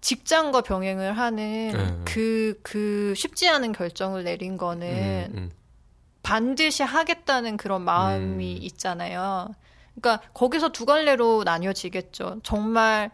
직장과 0.00 0.62
병행을 0.62 1.16
하는 1.16 1.72
네. 1.72 2.00
그, 2.04 2.58
그 2.62 3.14
쉽지 3.16 3.48
않은 3.48 3.72
결정을 3.72 4.24
내린 4.24 4.56
거는 4.56 5.32
음, 5.32 5.38
음. 5.38 5.50
반드시 6.22 6.82
하겠다는 6.82 7.56
그런 7.56 7.82
마음이 7.82 8.56
음. 8.56 8.62
있잖아요. 8.62 9.54
그러니까 9.94 10.26
거기서 10.32 10.70
두 10.70 10.86
갈래로 10.86 11.42
나뉘어지겠죠. 11.44 12.40
정말 12.42 13.10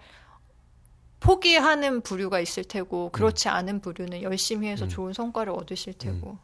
포기하는 1.20 2.02
부류가 2.02 2.38
있을 2.40 2.64
테고 2.64 3.10
그렇지 3.10 3.48
않은 3.48 3.80
부류는 3.80 4.22
열심히 4.22 4.68
해서 4.68 4.84
음. 4.84 4.88
좋은 4.88 5.12
성과를 5.12 5.52
얻으실 5.52 5.94
테고 5.94 6.38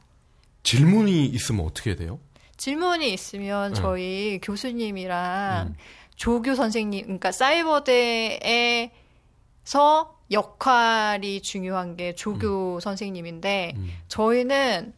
질문이 0.65 1.27
있으면 1.27 1.65
어떻게 1.65 1.95
돼요? 1.95 2.19
질문이 2.57 3.13
있으면 3.13 3.75
네. 3.75 3.81
저희 3.81 4.41
교수님이랑 4.43 5.69
음. 5.69 5.77
조교 6.17 6.55
선생님, 6.55 7.03
그러니까 7.03 7.33
사이버대에서 7.33 8.91
역할이 10.31 11.43
중요한 11.43 11.97
게 11.97 12.15
조교 12.15 12.81
선생님인데 12.81 13.77
저희는 14.09 14.95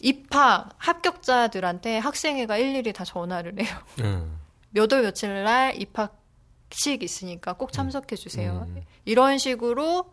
입학 0.00 0.70
합격자들한테 0.78 1.98
학생회가 1.98 2.58
일일이 2.58 2.92
다 2.92 3.04
전화를 3.04 3.60
해요. 3.60 3.76
음. 4.00 4.38
몇월 4.70 5.02
며칠 5.02 5.44
날 5.44 5.80
입학식 5.80 7.02
있으니까 7.02 7.54
꼭 7.54 7.72
참석해 7.72 8.16
주세요. 8.16 8.66
음. 8.68 8.82
이런 9.04 9.38
식으로 9.38 10.12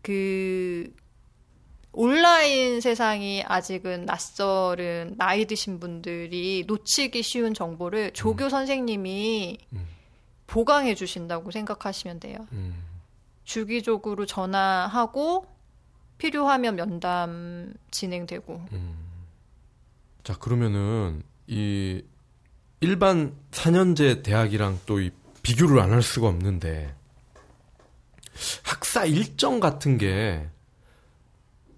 그 0.00 0.92
온라인 1.92 2.80
세상이 2.80 3.44
아직은 3.46 4.06
낯설은 4.06 5.16
나이 5.18 5.44
드신 5.44 5.78
분들이 5.78 6.64
놓치기 6.66 7.22
쉬운 7.22 7.52
정보를 7.52 8.12
조교 8.12 8.48
선생님이 8.48 9.58
음. 9.74 9.86
보강해 10.46 10.94
주신다고 10.94 11.50
생각하시면 11.50 12.20
돼요. 12.20 12.46
음. 12.52 12.82
주기적으로 13.44 14.24
전화하고 14.24 15.46
필요하면 16.22 16.76
면담 16.76 17.74
진행되고 17.90 18.64
자, 20.22 20.38
그러면은 20.38 21.24
이 21.48 22.04
일반 22.80 23.34
4년제 23.50 24.22
대학이랑 24.22 24.78
또 24.86 25.00
이 25.00 25.10
비교를 25.42 25.80
안 25.80 25.90
할 25.90 26.02
수가 26.02 26.28
없는데 26.28 26.94
학사 28.62 29.04
일정 29.04 29.58
같은 29.58 29.98
게 29.98 30.48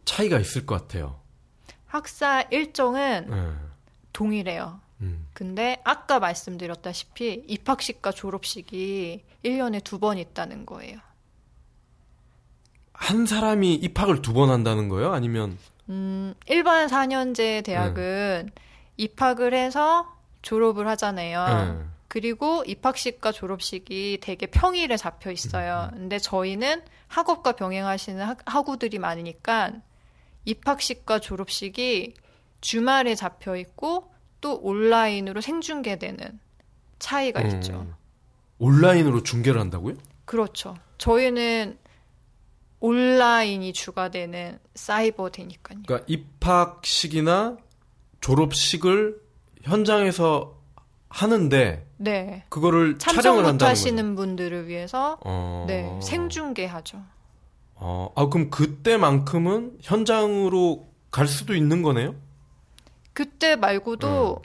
차이가 0.05 0.39
있을 0.39 0.67
것 0.67 0.83
같아요. 0.83 1.19
학사 1.87 2.43
일정은 2.51 3.29
예. 3.33 3.69
동일해요. 4.13 4.79
음. 5.01 5.27
근데 5.33 5.81
아까 5.85 6.19
말씀드렸다시피 6.21 7.45
입학식과 7.49 8.13
졸업식이 8.13 9.25
1년에 9.43 9.83
두 9.83 9.99
번 9.99 10.19
있다는 10.19 10.67
거예요. 10.67 10.99
한 12.95 13.27
사람이 13.27 13.75
입학을 13.75 14.23
두 14.23 14.33
번 14.33 14.51
한다는 14.51 14.89
거예요? 14.89 15.13
아니면 15.13 15.59
음, 15.89 16.35
일반 16.47 16.87
4년제 16.89 17.65
대학은 17.65 18.51
입학을 18.97 19.53
해서 19.55 20.07
졸업을 20.43 20.87
하잖아요. 20.89 21.75
네. 21.75 21.85
그리고 22.09 22.63
입학식과 22.67 23.33
졸업식이 23.33 24.19
되게 24.23 24.47
평일에 24.47 24.97
잡혀 24.97 25.31
있어요. 25.33 25.91
근데 25.93 26.19
저희는 26.19 26.83
학업과 27.09 27.53
병행하시는 27.53 28.25
학, 28.25 28.39
학우들이 28.47 28.99
많으니까 28.99 29.73
입학식과 30.45 31.19
졸업식이 31.19 32.15
주말에 32.61 33.15
잡혀 33.15 33.57
있고 33.57 34.13
또 34.41 34.57
온라인으로 34.63 35.41
생중계되는 35.41 36.39
차이가 36.99 37.41
음. 37.41 37.47
있죠. 37.49 37.87
온라인으로 38.59 39.23
중계를 39.23 39.61
한다고요? 39.61 39.97
그렇죠. 40.25 40.77
저희는 40.99 41.79
온라인이 42.85 43.73
주가 43.73 44.11
되는 44.11 44.59
사이버 44.75 45.31
되니까요. 45.31 45.79
그러니까 45.87 46.05
입학식이나 46.07 47.57
졸업식을 48.21 49.23
현장에서 49.63 50.61
하는데 51.09 51.89
네. 51.97 52.45
그거를 52.51 52.99
촬영을 52.99 53.41
못 53.45 53.49
한다는 53.49 53.71
하시는 53.71 54.15
거죠. 54.15 54.17
분들을 54.17 54.69
위해서 54.69 55.17
어. 55.25 55.65
네, 55.67 55.99
생중계하죠. 56.03 57.01
어, 57.77 58.13
아 58.17 58.27
그럼 58.27 58.51
그때만큼은 58.51 59.79
현장으로 59.81 60.87
갈 61.11 61.27
수도 61.27 61.55
있는 61.55 61.81
거네요? 61.81 62.15
그때 63.15 63.57
말고도 63.57 64.43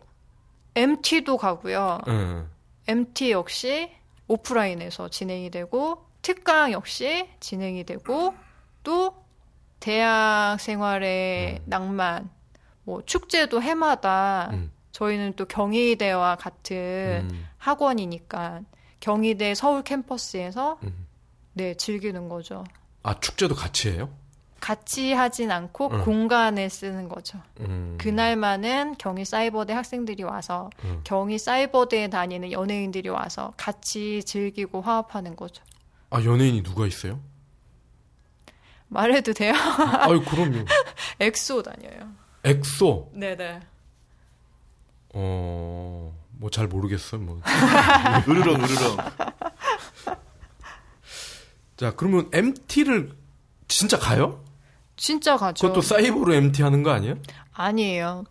MT도 0.75 1.35
가고요. 1.35 1.97
예. 2.07 2.43
MT 2.87 3.31
역시 3.31 3.91
오프라인에서 4.29 5.09
진행이 5.09 5.51
되고 5.51 6.08
특강 6.21 6.71
역시 6.71 7.29
진행이 7.39 7.83
되고 7.85 8.33
또 8.83 9.15
대학 9.79 10.57
생활의 10.59 11.61
낭만 11.65 12.29
뭐 12.83 13.03
축제도 13.05 13.61
해마다 13.61 14.49
음. 14.51 14.71
저희는 14.91 15.33
또 15.35 15.45
경희대와 15.45 16.35
같은 16.35 17.29
음. 17.31 17.47
학원이니까 17.57 18.61
경희대 18.99 19.55
서울 19.55 19.83
캠퍼스에서 19.83 20.79
음. 20.83 21.07
네 21.53 21.73
즐기는 21.75 22.27
거죠. 22.29 22.63
아 23.03 23.19
축제도 23.19 23.55
같이 23.55 23.91
해요? 23.91 24.09
같이 24.59 25.13
하진 25.13 25.51
않고 25.51 25.87
음. 25.87 26.03
공간을 26.03 26.69
쓰는 26.69 27.07
거죠. 27.07 27.39
음. 27.61 27.97
그날만은 27.99 28.95
경희 28.97 29.23
사이버대 29.23 29.71
학생들이 29.73 30.23
와서 30.23 30.69
음. 30.83 31.01
경희 31.05 31.37
사이버대에 31.37 32.09
다니는 32.09 32.51
연예인들이 32.51 33.07
와서 33.09 33.53
같이 33.55 34.21
즐기고 34.23 34.81
화합하는 34.81 35.35
거죠. 35.35 35.63
아 36.09 36.23
연예인이 36.23 36.63
누가 36.63 36.87
있어요? 36.87 37.19
말해도 38.87 39.33
돼요? 39.33 39.53
아유 39.53 40.23
그럼요. 40.25 40.65
엑소 41.19 41.61
다녀요. 41.63 42.09
엑소. 42.43 43.11
네네. 43.13 43.59
어. 45.13 46.13
뭐 46.39 46.49
잘 46.49 46.67
모르겠어요. 46.67 47.21
뭐. 47.21 47.41
으르렁 48.27 48.63
으르렁. 48.63 48.97
자 51.77 51.93
그러면 51.95 52.29
MT를 52.33 53.11
진짜 53.67 53.97
가요? 53.99 54.43
진짜 54.97 55.37
가죠. 55.37 55.67
그것도 55.67 55.81
사이버로 55.81 56.33
MT 56.33 56.61
하는 56.63 56.81
거 56.83 56.91
아니에요? 56.91 57.15
아니에요. 57.53 58.23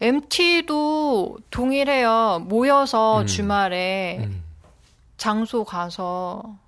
MT도 0.00 1.38
동일해요. 1.50 2.40
모여서 2.48 3.20
음. 3.22 3.26
주말에 3.26 4.18
음. 4.24 4.42
장소 5.16 5.64
가서 5.64 6.58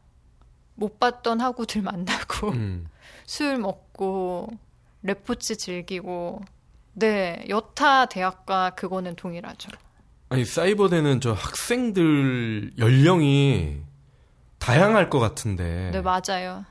못 0.74 0.98
봤던 0.98 1.40
학우들 1.40 1.82
만나고 1.82 2.50
음. 2.50 2.86
술 3.26 3.58
먹고 3.58 4.48
레포츠 5.02 5.56
즐기고 5.56 6.42
네 6.94 7.44
여타 7.48 8.06
대학과 8.06 8.70
그거는 8.70 9.16
동일하죠. 9.16 9.70
아니 10.28 10.44
사이버대는 10.44 11.20
저 11.20 11.32
학생들 11.32 12.72
연령이 12.78 13.80
다양할 14.58 15.10
것 15.10 15.18
같은데 15.18 15.90
네 15.92 16.00
맞아요. 16.00 16.64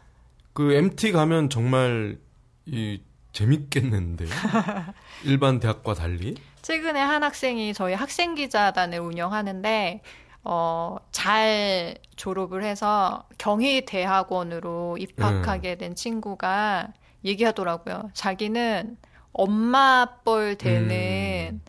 그 0.53 0.73
MT 0.73 1.11
가면 1.11 1.49
정말 1.49 2.17
이 2.65 3.01
재밌겠는데요? 3.33 4.29
일반 5.25 5.59
대학과 5.59 5.93
달리? 5.93 6.35
최근에 6.61 6.99
한 6.99 7.23
학생이 7.23 7.73
저희 7.73 7.93
학생 7.93 8.35
기자단을 8.35 8.99
운영하는데 8.99 10.01
어, 10.43 10.97
잘 11.11 11.97
졸업을 12.15 12.63
해서 12.63 13.27
경희대학원으로 13.37 14.97
입학하게 14.97 15.75
된 15.75 15.95
친구가 15.95 16.89
얘기하더라고요. 17.23 18.09
자기는 18.13 18.97
엄마 19.31 20.19
뻘 20.23 20.57
되는 20.57 21.61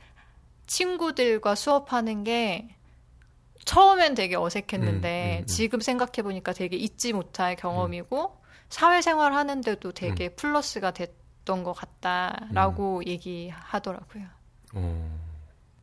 친구들과 0.67 1.55
수업하는 1.55 2.25
게 2.25 2.69
처음엔 3.65 4.15
되게 4.15 4.37
어색했는데 4.37 5.37
음, 5.37 5.39
음, 5.39 5.43
음. 5.43 5.47
지금 5.47 5.81
생각해 5.81 6.23
보니까 6.23 6.53
되게 6.53 6.77
잊지 6.77 7.13
못할 7.13 7.57
경험이고 7.57 8.37
사회생활 8.69 9.33
하는데도 9.33 9.93
되게 9.93 10.27
음. 10.27 10.37
플러스가 10.37 10.91
됐던 10.91 11.63
것 11.63 11.73
같다라고 11.73 13.05
얘기하더라고요. 13.07 14.25
어, 14.75 15.24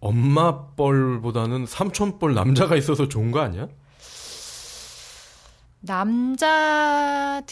엄마 0.01 0.65
뻘보다는 0.75 1.65
삼촌 1.67 2.19
뻘 2.19 2.33
남자가 2.33 2.75
있어서 2.75 3.07
좋은 3.07 3.31
거 3.31 3.39
아니야? 3.39 3.69
남자들이 5.79 7.51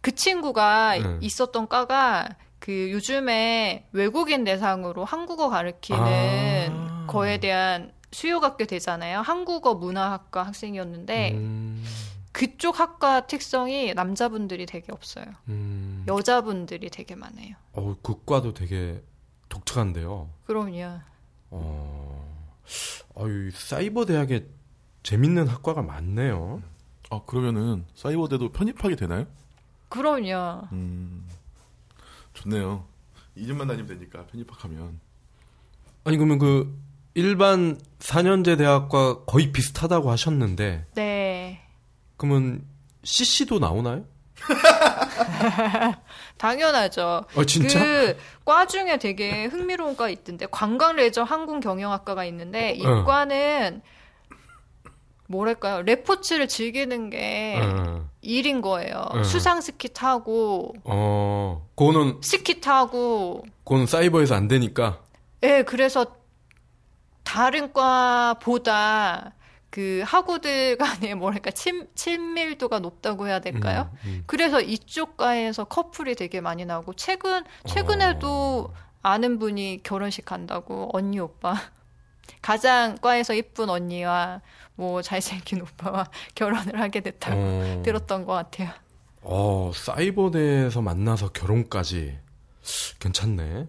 그 0.00 0.14
친구가 0.14 0.96
음. 0.96 1.18
있었던 1.22 1.68
과가 1.68 2.30
그 2.58 2.90
요즘에 2.90 3.86
외국인 3.92 4.44
대상으로 4.44 5.04
한국어 5.04 5.50
가르치는 5.50 6.68
아. 6.72 7.06
거에 7.06 7.38
대한 7.38 7.92
수요가 8.10 8.56
꽤 8.56 8.64
되잖아요. 8.64 9.20
한국어 9.20 9.74
문화학과 9.74 10.44
학생이었는데 10.44 11.32
음, 11.32 11.84
그쪽 12.32 12.80
학과 12.80 13.26
특성이 13.26 13.92
남자분들이 13.92 14.66
되게 14.66 14.92
없어요. 14.92 15.26
음. 15.48 16.04
여자분들이 16.06 16.88
되게 16.90 17.14
많아요. 17.14 17.56
어, 17.72 17.96
그 18.02 18.24
과도 18.24 18.54
되게 18.54 19.02
독특한데요. 19.48 20.30
그럼요. 20.46 21.00
어, 21.50 22.44
아유, 23.16 23.50
사이버 23.52 24.04
대학에 24.06 24.46
재밌는 25.02 25.48
학과가 25.48 25.82
많네요. 25.82 26.62
아 27.10 27.20
그러면은 27.26 27.84
사이버대도 27.94 28.52
편입하게 28.52 28.96
되나요? 28.96 29.26
그럼요. 29.88 30.68
음 30.72 31.26
좋네요. 32.32 32.84
2년만 33.36 33.68
다니면 33.68 33.86
되니까 33.86 34.26
편입학하면. 34.26 35.00
아니, 36.04 36.16
그러면 36.16 36.38
그 36.38 36.78
일반 37.14 37.78
4년제 37.98 38.58
대학과 38.58 39.24
거의 39.24 39.52
비슷하다고 39.52 40.10
하셨는데, 40.10 40.86
네. 40.94 41.60
그러면 42.16 42.64
CC도 43.02 43.58
나오나요? 43.58 44.04
당연하죠. 46.38 47.24
어, 47.34 47.44
진짜? 47.44 47.78
그 47.78 48.16
과 48.44 48.66
중에 48.66 48.98
되게 48.98 49.46
흥미로운 49.46 49.96
과 49.96 50.10
있던데 50.10 50.46
관광 50.50 50.96
레저 50.96 51.22
항공 51.22 51.60
경영학과가 51.60 52.24
있는데 52.26 52.72
이 52.72 52.84
어. 52.86 53.04
과는 53.04 53.80
뭐랄까요 55.28 55.80
레포츠를 55.82 56.48
즐기는 56.48 57.08
게 57.08 57.58
어, 57.62 58.06
일인 58.20 58.60
거예요. 58.60 59.06
어. 59.10 59.22
수상 59.22 59.62
스키 59.62 59.92
타고 59.94 60.74
어, 60.84 61.66
그거는 61.74 62.18
스키 62.22 62.60
타고 62.60 63.44
그거는 63.64 63.86
사이버에서 63.86 64.34
안 64.34 64.46
되니까. 64.48 65.00
예, 65.42 65.62
그래서 65.62 66.04
다른 67.22 67.72
과보다 67.72 69.32
그 69.74 70.04
학우들 70.06 70.78
간의 70.78 71.16
뭐랄까 71.18 71.50
친, 71.50 71.88
친밀도가 71.96 72.78
높다고 72.78 73.26
해야 73.26 73.40
될까요? 73.40 73.90
음, 74.04 74.08
음. 74.08 74.24
그래서 74.24 74.60
이쪽 74.60 75.16
과에서 75.16 75.64
커플이 75.64 76.14
되게 76.14 76.40
많이 76.40 76.64
나오고 76.64 76.92
최근 76.92 77.42
최근에도 77.66 78.70
어. 78.72 78.74
아는 79.02 79.40
분이 79.40 79.80
결혼식 79.82 80.24
간다고 80.24 80.90
언니 80.92 81.18
오빠 81.18 81.56
가장 82.40 82.96
과에서 82.98 83.34
이쁜 83.34 83.68
언니와 83.68 84.42
뭐 84.76 85.02
잘생긴 85.02 85.62
오빠와 85.62 86.08
결혼을 86.36 86.78
하게 86.78 87.00
됐다고 87.00 87.36
어. 87.36 87.82
들었던 87.84 88.26
것 88.26 88.32
같아요. 88.32 88.70
어, 89.22 89.72
사이버대에서 89.74 90.82
만나서 90.82 91.32
결혼까지 91.32 92.16
괜찮네. 93.00 93.66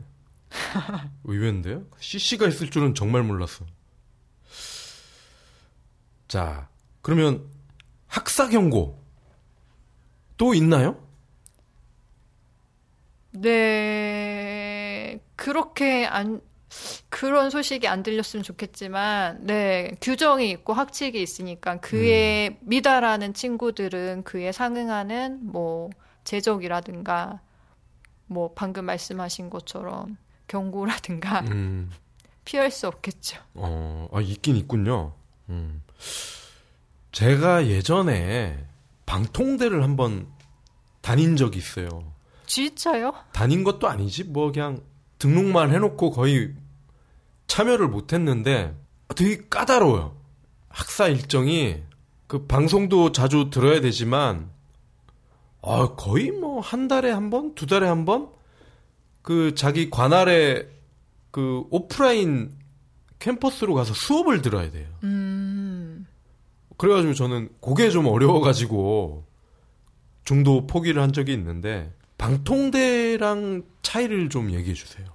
의외인데요? 1.24 1.82
CC가 2.00 2.48
있을 2.48 2.70
줄은 2.70 2.94
정말 2.94 3.24
몰랐어. 3.24 3.66
자, 6.36 6.68
그러면 7.02 7.46
학사 8.08 8.50
경고 8.50 9.02
또 10.36 10.54
있나요? 10.54 11.02
네, 13.32 15.22
그렇게 15.38 16.06
안, 16.06 16.42
그런 17.08 17.50
소식이 17.50 17.88
안 17.88 18.04
들렸으면 18.04 18.44
좋겠지만, 18.44 19.46
네, 19.46 19.96
규정이 20.02 20.50
있고 20.52 20.74
학칙이 20.74 21.22
있으니까 21.22 21.80
그에 21.80 22.58
미달하는 22.60 23.34
친구들은 23.34 24.24
그에 24.24 24.52
상응하는 24.52 25.40
뭐, 25.42 25.90
제적이라든가, 26.26 27.40
뭐, 28.28 28.52
방금 28.54 28.84
말씀하신 28.84 29.50
것처럼 29.50 30.18
경고라든가 30.50 31.46
음, 31.50 31.90
피할 32.44 32.72
수 32.72 32.88
없겠죠. 32.90 33.42
어, 33.54 34.10
아, 34.12 34.20
있긴 34.20 34.58
있군요. 34.58 35.14
음. 35.50 35.82
제가 37.12 37.68
예전에 37.68 38.66
방통대를 39.06 39.84
한번 39.84 40.28
다닌 41.02 41.36
적이 41.36 41.60
있어요. 41.60 42.14
진짜요? 42.46 43.14
다닌 43.32 43.64
것도 43.64 43.88
아니지 43.88 44.26
뭐 44.26 44.52
그냥 44.52 44.82
등록만 45.20 45.72
해놓고 45.74 46.12
거의 46.12 46.54
참여를 47.48 47.88
못했는데 47.88 48.76
되게 49.16 49.48
까다로워요 49.50 50.16
학사 50.70 51.08
일정이 51.08 51.82
그 52.28 52.46
방송도 52.48 53.12
자주 53.12 53.50
들어야 53.52 53.82
되지만 53.82 54.50
아 55.62 55.94
거의 55.96 56.32
뭐 56.32 56.60
한 56.62 56.88
달에 56.88 57.12
한 57.12 57.30
번 57.30 57.56
두 57.56 57.66
달에 57.66 57.88
한 57.88 58.06
번 58.06 58.30
그 59.22 59.56
자기 59.56 59.90
관할에 59.90 60.68
그 61.32 61.64
오프라인 61.72 62.56
캠퍼스로 63.26 63.74
가서 63.74 63.96
수업을 63.96 64.44
들어야 64.44 64.70
돼요 64.70 64.88
음, 65.04 66.06
그래가지고 66.78 67.16
저는 67.16 67.50
그게 67.60 67.90
좀 67.90 68.06
어려워가지고 68.06 69.26
중도 70.26 70.68
포기를 70.68 71.02
한 71.02 71.12
적이 71.12 71.34
있는데 71.34 71.92
방통대랑 72.20 73.64
차이를 73.82 74.30
좀 74.30 74.52
얘기해 74.52 74.74
주세요. 74.74 75.06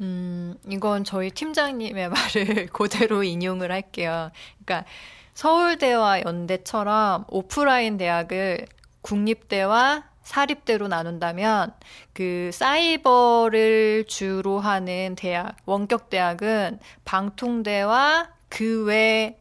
음, 0.00 0.56
이건 0.68 1.04
저희 1.04 1.30
팀장님의 1.30 2.10
말을 2.36 2.66
그대로 2.66 3.22
인용을 3.22 3.72
할게요. 3.72 4.30
그러니까 4.64 4.88
서울대와 5.34 6.22
연대처럼 6.22 7.24
오프라인 7.28 7.96
대학을 7.96 8.66
국립대와 9.02 10.07
사립대로 10.28 10.88
나눈다면 10.88 11.72
그 12.12 12.50
사이버를 12.52 14.04
주로 14.06 14.60
하는 14.60 15.14
대학, 15.16 15.56
원격 15.64 16.10
대학은 16.10 16.80
방통대와 17.06 18.28
그 18.50 18.84
외 18.84 19.40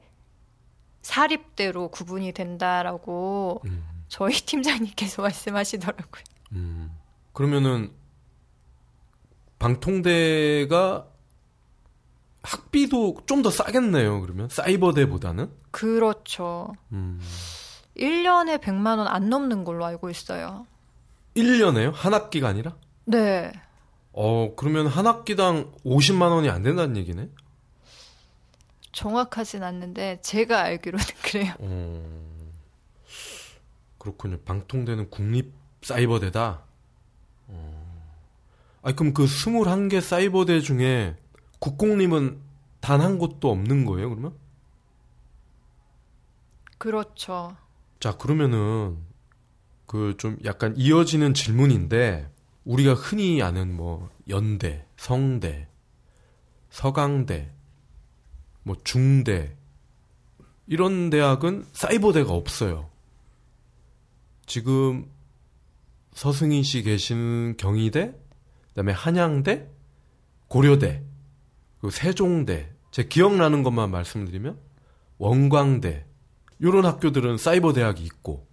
사립대로 1.02 1.90
구분이 1.90 2.32
된다라고 2.32 3.62
음, 3.66 3.86
저희 4.08 4.34
팀장님께서 4.46 5.22
말씀하시더라고요. 5.22 6.24
음. 6.54 6.92
그러면은 7.34 7.92
방통대가 9.60 11.08
학비도 12.44 13.24
좀 13.26 13.42
더 13.44 13.50
싸겠네요. 13.50 14.22
그러면 14.22 14.48
사이버대보다는. 14.48 15.52
그렇죠. 15.72 16.74
음. 16.94 17.20
1년에 17.98 18.60
100만 18.60 19.00
원 19.00 19.08
안 19.08 19.30
넘는 19.30 19.66
걸로 19.66 19.86
알고 19.86 20.10
있어요. 20.10 20.66
1년에요? 21.38 21.92
한 21.94 22.14
학기가 22.14 22.48
아니라? 22.50 22.76
네. 23.06 23.52
어, 24.12 24.54
그러면 24.56 24.88
한 24.88 25.06
학기당 25.08 25.72
50만 25.86 26.32
원이 26.32 26.50
안 26.50 26.64
된다는 26.64 26.98
얘기네? 26.98 27.30
정확하진 28.92 29.64
않는데 29.64 30.20
제가 30.22 30.62
알기로는 30.64 31.06
그래요. 31.24 31.54
어, 31.60 32.42
그렇군요. 34.00 34.40
방통대는 34.40 35.10
국립 35.10 35.54
사이버대다. 35.84 36.64
어. 37.50 38.08
아니, 38.82 38.96
그럼 38.96 39.14
그 39.14 39.26
21개 39.26 40.02
사이버대 40.02 40.62
중에 40.62 41.16
국공립은 41.60 42.42
단 42.82 43.02
한 43.02 43.18
곳도 43.20 43.52
없는 43.52 43.86
거예요, 43.86 44.10
그러면? 44.10 44.34
그렇죠. 46.78 47.56
자, 48.00 48.16
그러면은 48.18 48.98
그 49.88 50.16
좀 50.18 50.38
약간 50.44 50.76
이어지는 50.78 51.34
질문인데 51.34 52.30
우리가 52.66 52.94
흔히 52.94 53.42
아는 53.42 53.76
뭐 53.76 54.10
연대, 54.28 54.86
성대, 54.98 55.68
서강대, 56.70 57.50
뭐 58.64 58.76
중대 58.84 59.56
이런 60.68 61.10
대학은 61.10 61.66
사이버대가 61.72 62.34
없어요. 62.34 62.90
지금 64.46 65.10
서승희 66.14 66.64
씨 66.64 66.84
계시는 66.84 67.56
경희대, 67.58 68.14
그다음에 68.70 68.92
한양대, 68.92 69.70
고려대, 70.48 71.04
그 71.80 71.90
세종대, 71.90 72.74
제 72.92 73.06
기억나는 73.06 73.64
것만 73.64 73.92
말씀드리면 73.92 74.60
원광대. 75.18 76.06
이런 76.60 76.86
학교들은 76.86 77.38
사이버 77.38 77.72
대학이 77.72 78.04
있고. 78.04 78.48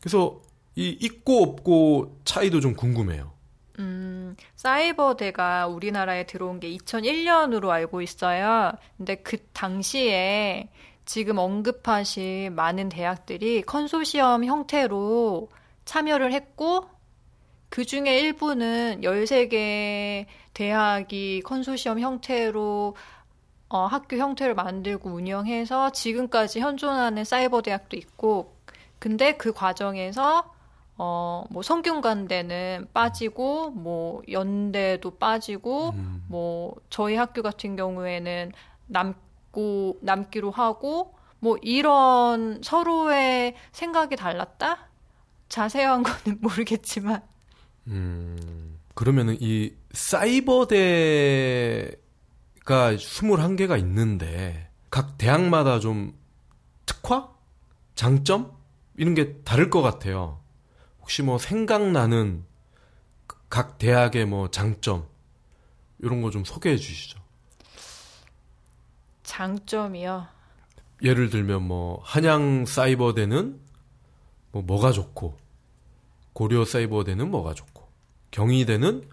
그래서 0.00 0.40
이 0.76 0.90
있고 1.00 1.42
없고 1.42 2.20
차이도 2.24 2.60
좀 2.60 2.74
궁금해요. 2.74 3.32
음, 3.78 4.36
사이버대가 4.56 5.66
우리나라에 5.66 6.26
들어온 6.26 6.60
게 6.60 6.70
2001년으로 6.76 7.70
알고 7.70 8.02
있어요. 8.02 8.72
근데 8.96 9.16
그 9.16 9.38
당시에 9.52 10.68
지금 11.06 11.38
언급하신 11.38 12.54
많은 12.54 12.88
대학들이 12.88 13.62
컨소시엄 13.62 14.44
형태로 14.44 15.48
참여를 15.84 16.32
했고, 16.32 16.88
그 17.68 17.84
중에 17.84 18.20
일부는 18.20 19.00
13개 19.02 20.26
대학이 20.52 21.42
컨소시엄 21.44 22.00
형태로 22.00 22.96
어, 23.68 23.86
학교 23.86 24.16
형태를 24.16 24.54
만들고 24.54 25.10
운영해서 25.10 25.90
지금까지 25.90 26.60
현존하는 26.60 27.24
사이버 27.24 27.62
대학도 27.62 27.96
있고, 27.96 28.56
근데 28.98 29.32
그 29.36 29.52
과정에서 29.52 30.55
어, 30.98 31.44
뭐 31.50 31.62
성균관대는 31.62 32.88
빠지고, 32.94 33.70
뭐 33.70 34.22
연대도 34.30 35.18
빠지고, 35.18 35.90
음. 35.90 36.24
뭐 36.28 36.74
저희 36.88 37.16
학교 37.16 37.42
같은 37.42 37.76
경우에는 37.76 38.52
남고 38.86 39.98
남기로 40.00 40.50
하고, 40.50 41.14
뭐 41.38 41.58
이런 41.60 42.62
서로의 42.62 43.54
생각이 43.72 44.16
달랐다? 44.16 44.88
자세한 45.48 46.02
거는 46.02 46.38
모르겠지만, 46.40 47.22
음, 47.88 48.78
그러면은 48.94 49.36
이 49.40 49.72
사이버대가 49.92 51.96
21개가 52.64 53.78
있는데 53.78 54.70
각 54.90 55.18
대학마다 55.18 55.78
좀 55.78 56.14
특화? 56.84 57.28
장점? 57.94 58.56
이런 58.96 59.14
게 59.14 59.36
다를 59.42 59.70
것 59.70 59.82
같아요. 59.82 60.40
혹시 61.06 61.22
뭐 61.22 61.38
생각나는 61.38 62.44
각 63.48 63.78
대학의 63.78 64.26
뭐 64.26 64.50
장점 64.50 65.06
이런 66.00 66.20
거 66.20 66.30
좀 66.32 66.44
소개해 66.44 66.76
주시죠. 66.76 67.20
장점이요. 69.22 70.26
예를 71.02 71.30
들면 71.30 71.62
뭐 71.62 72.00
한양 72.02 72.66
사이버대는 72.66 73.60
뭐 74.50 74.62
뭐가 74.62 74.90
좋고 74.90 75.38
고려 76.32 76.64
사이버대는 76.64 77.30
뭐가 77.30 77.54
좋고 77.54 77.86
경희대는 78.32 79.08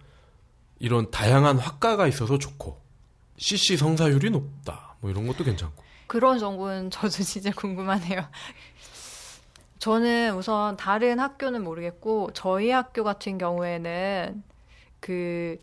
이런 0.80 1.12
다양한 1.12 1.60
학과가 1.60 2.08
있어서 2.08 2.40
좋고 2.40 2.82
CC 3.38 3.78
성사율이 3.78 4.32
높다. 4.32 4.96
뭐 5.00 5.12
이런 5.12 5.28
것도 5.28 5.44
괜찮고. 5.44 5.84
그런 6.08 6.40
정보는 6.40 6.90
저도 6.90 7.10
진짜 7.24 7.52
궁금하네요. 7.52 8.28
저는 9.80 10.36
우선 10.36 10.78
다른 10.78 11.20
학교는 11.20 11.64
모르겠고 11.64 12.32
저희 12.34 12.70
학교 12.72 13.04
같은 13.04 13.38
경우에는 13.38 14.44
그 15.00 15.60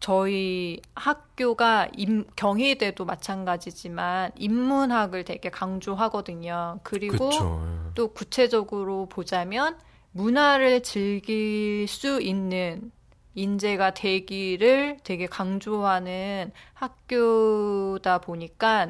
저희 0.00 0.80
학교가 0.94 1.88
임- 1.96 2.24
경희대도 2.36 3.04
마찬가지지만 3.04 4.30
인문학을 4.36 5.24
되게 5.24 5.50
강조하거든요. 5.50 6.80
그리고 6.82 7.16
그렇죠. 7.30 7.62
또 7.94 8.08
구체적으로 8.12 9.06
보자면 9.06 9.76
문화를 10.12 10.82
즐길 10.82 11.86
수 11.88 12.20
있는 12.20 12.92
인재가 13.34 13.92
되기를 13.94 14.98
되게 15.04 15.26
강조하는 15.26 16.52
학교다 16.74 18.18
보니까 18.18 18.88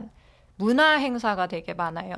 문화 0.57 0.93
행사가 0.93 1.47
되게 1.47 1.75
많아요. 1.75 2.15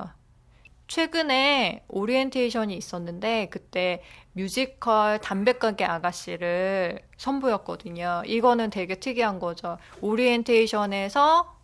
최근에 0.91 1.85
오리엔테이션이 1.87 2.75
있었는데 2.75 3.47
그때 3.49 4.03
뮤지컬 4.33 5.19
담배가게 5.19 5.85
아가씨를 5.85 6.99
선보였거든요. 7.15 8.23
이거는 8.25 8.69
되게 8.71 8.95
특이한 8.95 9.39
거죠. 9.39 9.77
오리엔테이션에서 10.01 11.55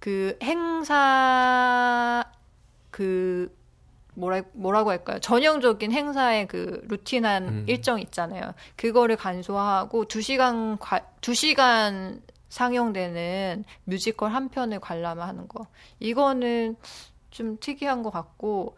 그 0.00 0.36
행사 0.42 2.24
그 2.90 3.56
뭐라 4.14 4.42
뭐라고 4.54 4.90
할까요? 4.90 5.20
전형적인 5.20 5.92
행사의 5.92 6.48
그 6.48 6.84
routine한 6.88 7.48
음. 7.48 7.64
일정 7.68 8.00
있잖아요. 8.00 8.54
그거를 8.74 9.14
간소화하고 9.14 10.06
2시간 10.06 10.78
과, 10.80 11.00
2시간 11.20 12.22
상영되는 12.48 13.64
뮤지컬 13.84 14.32
한 14.32 14.48
편을 14.48 14.80
관람하는 14.80 15.46
거. 15.46 15.68
이거는 16.00 16.76
좀 17.36 17.58
특이한 17.60 18.02
것 18.02 18.10
같고 18.10 18.76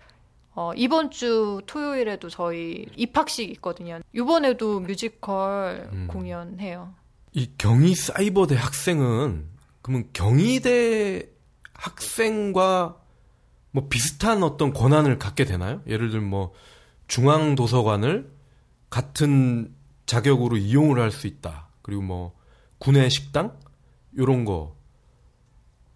어, 0.56 0.72
이번 0.74 1.12
주 1.12 1.62
토요일에도 1.66 2.28
저희 2.28 2.86
입학식 2.96 3.48
있거든요. 3.52 4.00
이번에도 4.12 4.80
뮤지컬 4.80 5.88
음. 5.92 6.08
공연해요. 6.10 6.92
이 7.32 7.48
경희 7.56 7.94
사이버대 7.94 8.56
학생은 8.56 9.46
그러면 9.80 10.08
경희대 10.12 11.28
학생과 11.72 12.96
뭐 13.70 13.86
비슷한 13.88 14.42
어떤 14.42 14.72
권한을 14.72 15.18
갖게 15.20 15.44
되나요? 15.44 15.80
예를 15.86 16.10
들면 16.10 16.28
뭐 16.28 16.52
중앙 17.06 17.54
도서관을 17.54 18.28
같은 18.90 19.72
자격으로 20.06 20.56
이용을 20.56 20.98
할 20.98 21.12
수 21.12 21.28
있다. 21.28 21.68
그리고 21.82 22.02
뭐 22.02 22.32
구내 22.78 23.08
식당 23.08 23.56
요런 24.18 24.44
거 24.44 24.74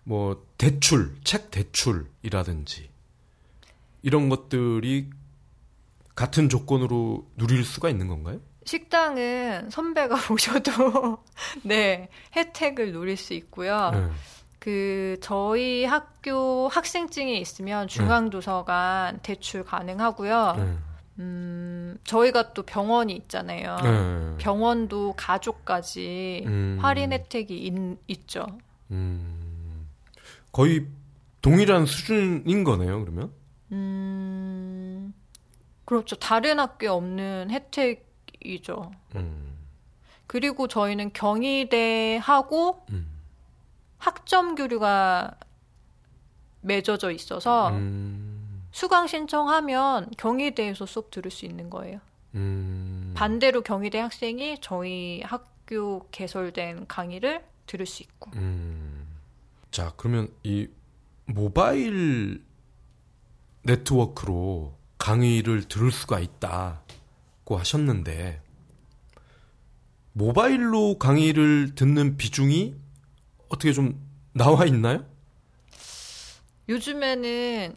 뭐 0.05 0.47
대출, 0.59 1.15
책 1.25 1.51
대출이라든지 1.51 2.91
이런 4.03 4.29
것들이 4.29 5.11
같은 6.15 6.49
조건으로 6.49 7.27
누릴 7.37 7.65
수가 7.65 7.89
있는 7.89 8.09
건가요? 8.09 8.41
식당은 8.65 9.71
선배가 9.71 10.17
오셔도 10.33 11.19
네 11.63 12.09
혜택을 12.37 12.93
누릴 12.93 13.17
수 13.17 13.35
있고요. 13.35 13.91
네. 13.93 14.09
그 14.59 15.17
저희 15.21 15.85
학교 15.85 16.69
학생증이 16.69 17.41
있으면 17.41 17.89
중앙도서관 17.89 19.19
대출 19.23 19.65
가능하고요. 19.65 20.55
네. 20.57 20.77
음, 21.19 21.99
저희가 22.05 22.53
또 22.53 22.63
병원이 22.63 23.13
있잖아요. 23.15 23.77
네. 23.83 24.37
병원도 24.39 25.15
가족까지 25.17 26.45
음. 26.47 26.79
할인 26.81 27.13
혜택이 27.13 27.59
있, 27.59 27.75
있죠. 28.07 28.47
음, 28.93 29.42
거의 30.53 30.87
동일한 31.41 31.87
수준인 31.87 32.63
거네요, 32.63 33.01
그러면? 33.01 33.33
음, 33.73 35.15
그렇죠. 35.85 36.17
다른 36.17 36.61
학교에 36.61 36.89
없는 36.89 37.51
혜택이죠. 37.51 38.93
음, 39.17 39.57
그리고 40.27 40.69
저희는 40.69 41.13
경희대하고 41.13 42.87
음. 42.91 43.09
학점 43.99 44.55
교류가 44.55 45.37
맺어져 46.61 47.11
있어서 47.11 47.71
음, 47.71 48.63
수강 48.71 49.07
신청하면 49.07 50.11
경희대에서 50.17 50.87
수업 50.87 51.11
들을 51.11 51.31
수 51.31 51.45
있는 51.45 51.71
거예요. 51.71 52.01
음. 52.35 53.13
반대로 53.17 53.63
경희대 53.63 53.99
학생이 53.99 54.59
저희 54.61 55.21
학교 55.25 56.09
개설된 56.11 56.87
강의를 56.87 57.45
들을 57.67 57.87
수 57.87 58.03
있고. 58.03 58.31
음. 59.73 59.75
자, 59.75 59.93
그러면 59.97 60.29
이 60.43 60.69
모바일 61.25 62.45
네트워크로 63.63 64.79
강의를 64.99 65.65
들을 65.65 65.91
수가 65.91 66.21
있다고 66.21 67.59
하셨는데, 67.59 68.43
모바일로 70.13 70.99
강의를 70.99 71.75
듣는 71.75 72.19
비중이 72.19 72.77
어떻게 73.49 73.73
좀 73.73 73.99
나와 74.35 74.67
있나요? 74.67 75.07
요즘에는 76.69 77.75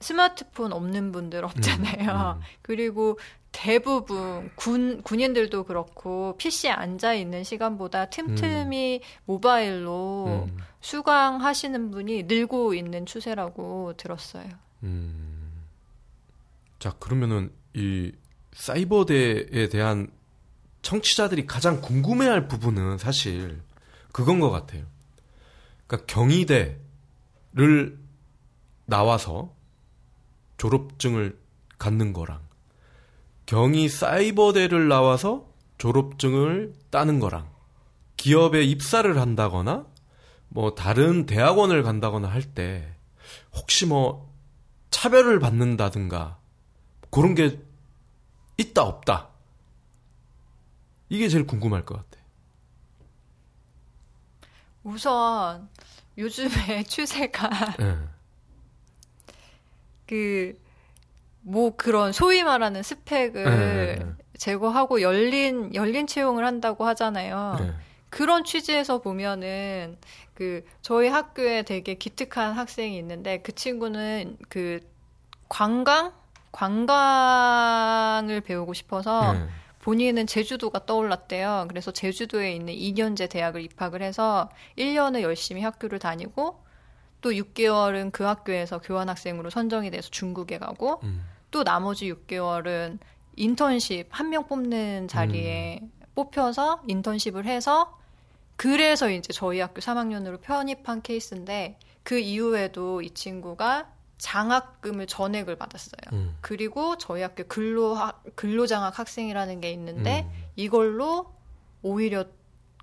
스마트폰 0.00 0.72
없는 0.72 1.12
분들 1.12 1.44
없잖아요. 1.44 2.32
음, 2.36 2.40
음. 2.40 2.42
그리고 2.62 3.18
대부분 3.52 4.50
군 4.56 5.02
군인들도 5.02 5.64
그렇고 5.64 6.36
PC에 6.38 6.70
앉아 6.70 7.14
있는 7.14 7.44
시간보다 7.44 8.06
틈틈이 8.06 9.02
모바일로 9.26 10.46
음, 10.48 10.56
수강하시는 10.80 11.90
분이 11.90 12.24
늘고 12.24 12.74
있는 12.74 13.06
추세라고 13.06 13.94
들었어요. 13.96 14.48
음. 14.82 15.64
자, 16.78 16.92
그러면은 16.98 17.52
이 17.74 18.12
사이버대에 18.54 19.68
대한 19.68 20.08
청취자들이 20.80 21.46
가장 21.46 21.80
궁금해할 21.80 22.48
부분은 22.48 22.98
사실 22.98 23.62
그건 24.12 24.40
것 24.40 24.50
같아요. 24.50 24.84
그러니까 25.86 26.06
경희대를 26.06 27.98
나와서 28.86 29.54
졸업증을 30.56 31.38
갖는 31.78 32.12
거랑 32.12 32.40
경희 33.46 33.88
사이버대를 33.88 34.88
나와서 34.88 35.46
졸업증을 35.78 36.74
따는 36.90 37.18
거랑 37.20 37.50
기업에 38.16 38.62
입사를 38.62 39.18
한다거나 39.18 39.86
뭐 40.48 40.74
다른 40.74 41.26
대학원을 41.26 41.82
간다거나 41.82 42.28
할 42.28 42.42
때 42.54 42.94
혹시 43.54 43.86
뭐 43.86 44.32
차별을 44.90 45.40
받는다든가 45.40 46.38
그런 47.10 47.34
게 47.34 47.60
있다 48.58 48.82
없다 48.82 49.30
이게 51.08 51.28
제일 51.28 51.46
궁금할 51.46 51.82
것 51.84 51.96
같아. 51.96 52.22
우선 54.84 55.68
요즘에 56.18 56.82
추세가 56.88 57.48
예. 57.80 57.98
그 60.06 60.61
뭐 61.42 61.74
그런 61.76 62.12
소위 62.12 62.42
말하는 62.42 62.82
스펙을 62.82 63.44
네. 63.44 64.06
제거하고 64.38 65.02
열린 65.02 65.74
열린 65.74 66.06
채용을 66.06 66.44
한다고 66.44 66.84
하잖아요. 66.86 67.56
네. 67.58 67.72
그런 68.10 68.44
취지에서 68.44 69.00
보면은 69.00 69.96
그 70.34 70.64
저희 70.82 71.08
학교에 71.08 71.62
되게 71.62 71.94
기특한 71.94 72.52
학생이 72.52 72.96
있는데 72.98 73.38
그 73.38 73.52
친구는 73.52 74.36
그 74.48 74.80
관광 75.48 76.12
관광을 76.52 78.40
배우고 78.42 78.74
싶어서 78.74 79.32
네. 79.32 79.46
본인은 79.80 80.26
제주도가 80.26 80.86
떠올랐대요. 80.86 81.66
그래서 81.68 81.90
제주도에 81.90 82.54
있는 82.54 82.72
2년제 82.74 83.28
대학을 83.30 83.62
입학을 83.62 84.02
해서 84.02 84.48
1년을 84.78 85.22
열심히 85.22 85.62
학교를 85.62 85.98
다니고 85.98 86.61
또 87.22 87.30
6개월은 87.30 88.12
그 88.12 88.24
학교에서 88.24 88.80
교환학생으로 88.80 89.48
선정이 89.48 89.90
돼서 89.90 90.10
중국에 90.10 90.58
가고 90.58 91.00
음. 91.04 91.24
또 91.50 91.64
나머지 91.64 92.12
6개월은 92.12 92.98
인턴십 93.36 94.08
한 94.10 94.28
명 94.28 94.46
뽑는 94.46 95.08
자리에 95.08 95.80
뽑혀서 96.14 96.82
인턴십을 96.86 97.46
해서 97.46 97.98
그래서 98.56 99.08
이제 99.10 99.32
저희 99.32 99.60
학교 99.60 99.80
3학년으로 99.80 100.40
편입한 100.42 101.00
케이스인데 101.02 101.78
그 102.02 102.18
이후에도 102.18 103.00
이 103.00 103.10
친구가 103.10 103.88
장학금을 104.18 105.06
전액을 105.06 105.56
받았어요. 105.56 106.00
음. 106.12 106.36
그리고 106.40 106.96
저희 106.98 107.22
학교 107.22 107.44
근로 107.44 107.96
근로장학 108.34 108.98
학생이라는 108.98 109.60
게 109.60 109.70
있는데 109.72 110.28
음. 110.30 110.44
이걸로 110.56 111.32
오히려 111.82 112.26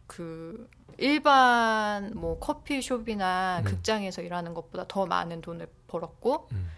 그 0.07 0.67
일반 0.97 2.11
뭐 2.15 2.39
커피숍이나 2.39 3.59
음. 3.59 3.63
극장에서 3.63 4.21
일하는 4.21 4.53
것보다 4.53 4.85
더 4.87 5.05
많은 5.05 5.41
돈을 5.41 5.67
벌었고 5.87 6.47
음. 6.51 6.69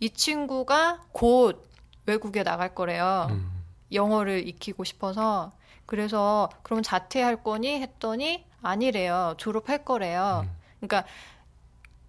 이 0.00 0.10
친구가 0.10 1.06
곧 1.12 1.68
외국에 2.06 2.42
나갈 2.42 2.74
거래요. 2.74 3.26
음. 3.30 3.50
영어를 3.92 4.46
익히고 4.46 4.84
싶어서 4.84 5.52
그래서 5.86 6.48
그럼 6.62 6.82
자퇴할 6.82 7.42
거니 7.42 7.80
했더니 7.80 8.44
아니래요. 8.62 9.34
졸업할 9.38 9.84
거래요. 9.84 10.42
음. 10.44 10.50
그러니까 10.80 11.04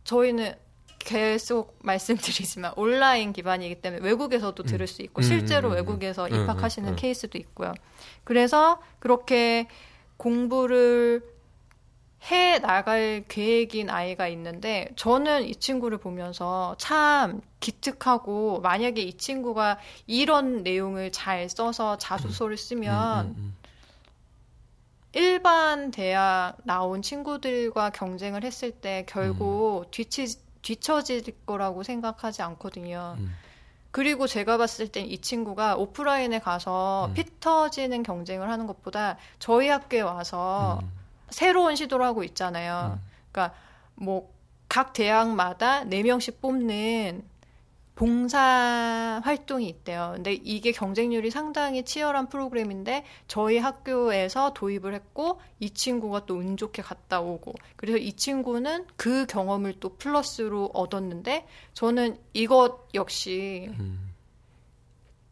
저희는 0.04 0.56
계속 1.00 1.78
말씀드리지만 1.84 2.74
온라인 2.76 3.34
기반이기 3.34 3.82
때문에 3.82 4.04
외국에서도 4.04 4.62
들을 4.64 4.86
수 4.86 5.02
있고 5.02 5.22
음, 5.22 5.24
실제로 5.24 5.70
음, 5.70 5.72
음, 5.72 5.76
외국에서 5.78 6.28
음, 6.28 6.36
입학하시는 6.36 6.90
음, 6.90 6.94
음. 6.94 6.96
케이스도 6.96 7.38
있고요. 7.38 7.74
그래서 8.24 8.82
그렇게 9.00 9.68
공부를 10.18 11.24
해 12.26 12.60
나갈 12.60 13.24
계획인 13.28 13.90
아이가 13.90 14.28
있는데 14.28 14.90
저는 14.96 15.46
이 15.46 15.56
친구를 15.56 15.98
보면서 15.98 16.76
참 16.78 17.42
기특하고 17.60 18.60
만약에 18.62 19.02
이 19.02 19.14
친구가 19.18 19.80
이런 20.06 20.64
내용을 20.64 21.12
잘 21.12 21.50
써서 21.50 21.98
자소서를 21.98 22.58
쓰면 22.58 23.26
음, 23.28 23.36
음, 23.38 23.56
일반 25.14 25.92
대학 25.92 26.58
나온 26.66 27.02
친구들과 27.02 27.90
경쟁을 27.92 28.44
했을 28.44 28.72
때 28.72 29.06
결국 29.08 29.86
음. 29.86 29.92
뒤치, 29.92 30.38
뒤처질 30.62 31.24
거라고 31.46 31.84
생각하지 31.84 32.42
않거든요. 32.42 33.16
음. 33.18 33.34
그리고 33.92 34.28
제가 34.28 34.58
봤을 34.58 34.88
땐 34.88 35.08
이 35.08 35.18
친구가 35.20 35.78
오프라인에 35.78 36.40
가서 36.40 37.08
음. 37.08 37.14
피 37.16 37.24
터지는 37.40 38.04
경쟁을 38.04 38.50
하는 38.50 38.68
것보다 38.68 39.18
저희 39.40 39.70
학교에 39.70 40.02
와서 40.02 40.80
음. 40.84 40.99
새로운 41.32 41.76
시도를 41.76 42.06
하고 42.06 42.24
있잖아요. 42.24 43.00
그러니까 43.32 43.56
뭐 43.96 44.40
각 44.70 44.94
대학마다 44.94 45.84
네명씩 45.84 46.40
뽑는 46.42 47.24
봉사 47.96 49.20
활동이 49.26 49.68
있대요. 49.68 50.14
근데 50.16 50.34
이게 50.34 50.72
경쟁률이 50.72 51.32
상당히 51.32 51.84
치열한 51.84 52.30
프로그램인데 52.30 53.04
저희 53.28 53.58
학교에서 53.58 54.54
도입을 54.54 54.94
했고 54.94 55.42
이 55.60 55.72
친구가 55.72 56.26
또 56.26 56.38
운 56.38 56.56
좋게 56.56 56.82
갔다 56.82 57.20
오고 57.20 57.56
그래서 57.76 57.98
이 57.98 58.14
친구는 58.14 58.86
그 58.96 59.26
경험을 59.26 59.82
또 59.82 59.98
플러스로 59.98 60.70
얻었는데 60.74 61.46
저는 61.74 62.18
이것 62.32 62.88
역시 62.94 63.68
음. 63.80 64.14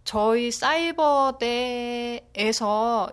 저희 0.04 0.52
사이버대에서 0.52 1.42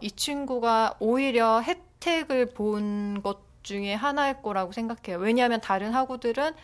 이 0.00 0.10
친구가 0.10 0.96
오히려 0.98 1.60
혜택을 2.04 2.46
본 2.50 3.20
것 3.22 3.38
중에 3.62 3.94
하나일 3.94 4.42
거라고 4.42 4.72
생각해요. 4.72 5.18
왜냐하면 5.18 5.58
다른 5.60 5.94
학우들은 5.94 6.54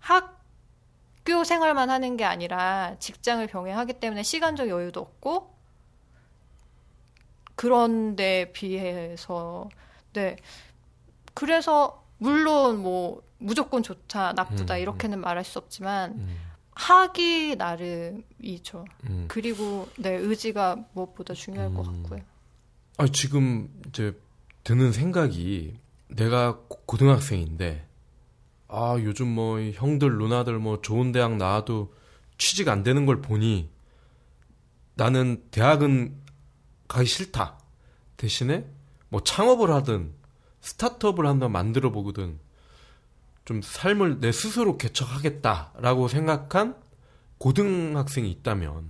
학교 0.00 1.44
생활만 1.44 1.88
하는 1.88 2.16
게 2.16 2.24
아니라 2.24 2.96
직장을 2.98 3.46
병행하기 3.46 3.94
때문에 3.94 4.24
시간적 4.24 4.68
여유도 4.68 5.00
없고 5.00 5.54
그런데 7.54 8.50
비해서 8.52 9.68
네 10.12 10.36
그래서 11.34 12.04
물론 12.18 12.82
뭐 12.82 13.22
무조건 13.38 13.84
좋다 13.84 14.32
나쁘다 14.32 14.74
음, 14.74 14.80
이렇게는 14.80 15.20
말할 15.20 15.44
수 15.44 15.60
없지만 15.60 16.12
음. 16.12 16.36
하기 16.72 17.54
나름이죠. 17.56 18.84
음. 19.04 19.26
그리고 19.28 19.88
네 19.96 20.14
의지가 20.14 20.86
무엇보다 20.92 21.34
중요할 21.34 21.72
것 21.72 21.86
음. 21.86 22.02
같고요. 22.02 22.20
아, 22.96 23.06
지금 23.12 23.68
이제 23.88 24.12
드는 24.64 24.92
생각이 24.92 25.78
내가 26.08 26.58
고- 26.68 26.82
고등학생인데 26.86 27.86
아, 28.68 28.96
요즘 29.00 29.28
뭐이 29.28 29.72
형들 29.74 30.18
누나들 30.18 30.58
뭐 30.58 30.80
좋은 30.82 31.12
대학 31.12 31.36
나와도 31.36 31.94
취직 32.36 32.68
안 32.68 32.82
되는 32.82 33.06
걸 33.06 33.20
보니 33.22 33.70
나는 34.94 35.42
대학은 35.50 36.16
가기 36.86 37.06
싫다. 37.06 37.58
대신에 38.16 38.66
뭐 39.08 39.22
창업을 39.22 39.70
하든 39.70 40.12
스타트업을 40.60 41.26
한번 41.26 41.52
만들어 41.52 41.90
보거든 41.92 42.38
좀 43.44 43.62
삶을 43.62 44.20
내 44.20 44.32
스스로 44.32 44.76
개척하겠다라고 44.76 46.08
생각한 46.08 46.76
고등학생이 47.38 48.30
있다면 48.30 48.88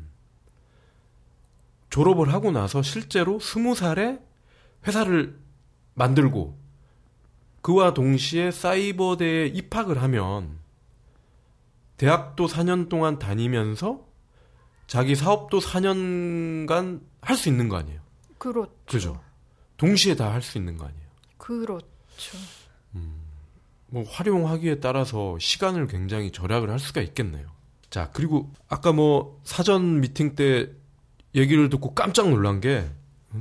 졸업을 1.90 2.32
하고 2.32 2.50
나서 2.50 2.82
실제로 2.82 3.38
스무 3.38 3.74
살에 3.74 4.18
회사를 4.86 5.38
만들고 5.98 6.58
그와 7.60 7.92
동시에 7.92 8.50
사이버대에 8.50 9.48
입학을 9.48 10.00
하면 10.02 10.58
대학도 11.96 12.46
4년 12.46 12.88
동안 12.88 13.18
다니면서 13.18 14.06
자기 14.86 15.14
사업도 15.14 15.58
4년간 15.58 17.02
할 17.20 17.36
수 17.36 17.48
있는 17.48 17.68
거 17.68 17.76
아니에요. 17.76 18.00
그렇죠. 18.38 18.72
그죠? 18.86 19.20
동시에 19.76 20.14
다 20.14 20.30
할 20.30 20.40
수 20.40 20.56
있는 20.56 20.76
거 20.76 20.86
아니에요. 20.86 21.08
그렇죠. 21.36 22.38
뭐 23.90 24.04
활용하기에 24.04 24.80
따라서 24.80 25.38
시간을 25.38 25.86
굉장히 25.88 26.30
절약을 26.30 26.70
할 26.70 26.78
수가 26.78 27.00
있겠네요. 27.00 27.48
자, 27.90 28.10
그리고 28.12 28.52
아까 28.68 28.92
뭐 28.92 29.40
사전 29.44 30.00
미팅 30.00 30.34
때 30.34 30.70
얘기를 31.34 31.70
듣고 31.70 31.94
깜짝 31.94 32.28
놀란 32.28 32.60
게 32.60 32.88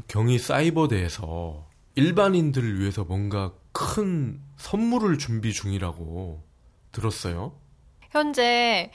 경희 0.07 0.39
사이버대에서 0.39 1.66
일반인들을 1.97 2.79
위해서 2.79 3.03
뭔가 3.03 3.53
큰 3.71 4.39
선물을 4.57 5.17
준비 5.17 5.51
중이라고 5.51 6.43
들었어요. 6.91 7.59
현재 8.11 8.91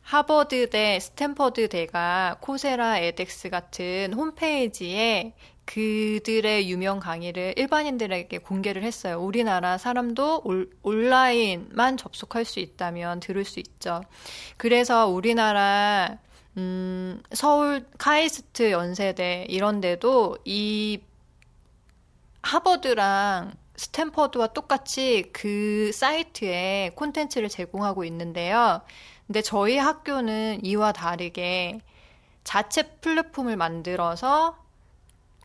하버드대, 0.00 0.98
스탠퍼드대가 0.98 2.38
코세라, 2.40 2.98
에덱스 2.98 3.50
같은 3.50 4.14
홈페이지에 4.14 5.34
그들의 5.66 6.70
유명 6.70 7.00
강의를 7.00 7.54
일반인들에게 7.56 8.38
공개를 8.38 8.82
했어요. 8.82 9.20
우리나라 9.20 9.76
사람도 9.76 10.40
올, 10.44 10.70
온라인만 10.82 11.98
접속할 11.98 12.46
수 12.46 12.60
있다면 12.60 13.20
들을 13.20 13.44
수 13.44 13.60
있죠. 13.60 14.00
그래서 14.56 15.06
우리나라 15.06 16.18
음, 16.56 17.22
서울 17.32 17.86
카이스트 17.98 18.72
연세대 18.72 19.46
이런 19.48 19.80
데도 19.82 20.38
이 20.46 21.00
하버드랑 22.42 23.52
스탠퍼드와 23.76 24.48
똑같이 24.48 25.30
그 25.32 25.90
사이트에 25.92 26.92
콘텐츠를 26.94 27.48
제공하고 27.48 28.04
있는데요. 28.04 28.82
근데 29.26 29.40
저희 29.42 29.78
학교는 29.78 30.64
이와 30.64 30.92
다르게 30.92 31.80
자체 32.44 32.82
플랫폼을 32.82 33.56
만들어서 33.56 34.58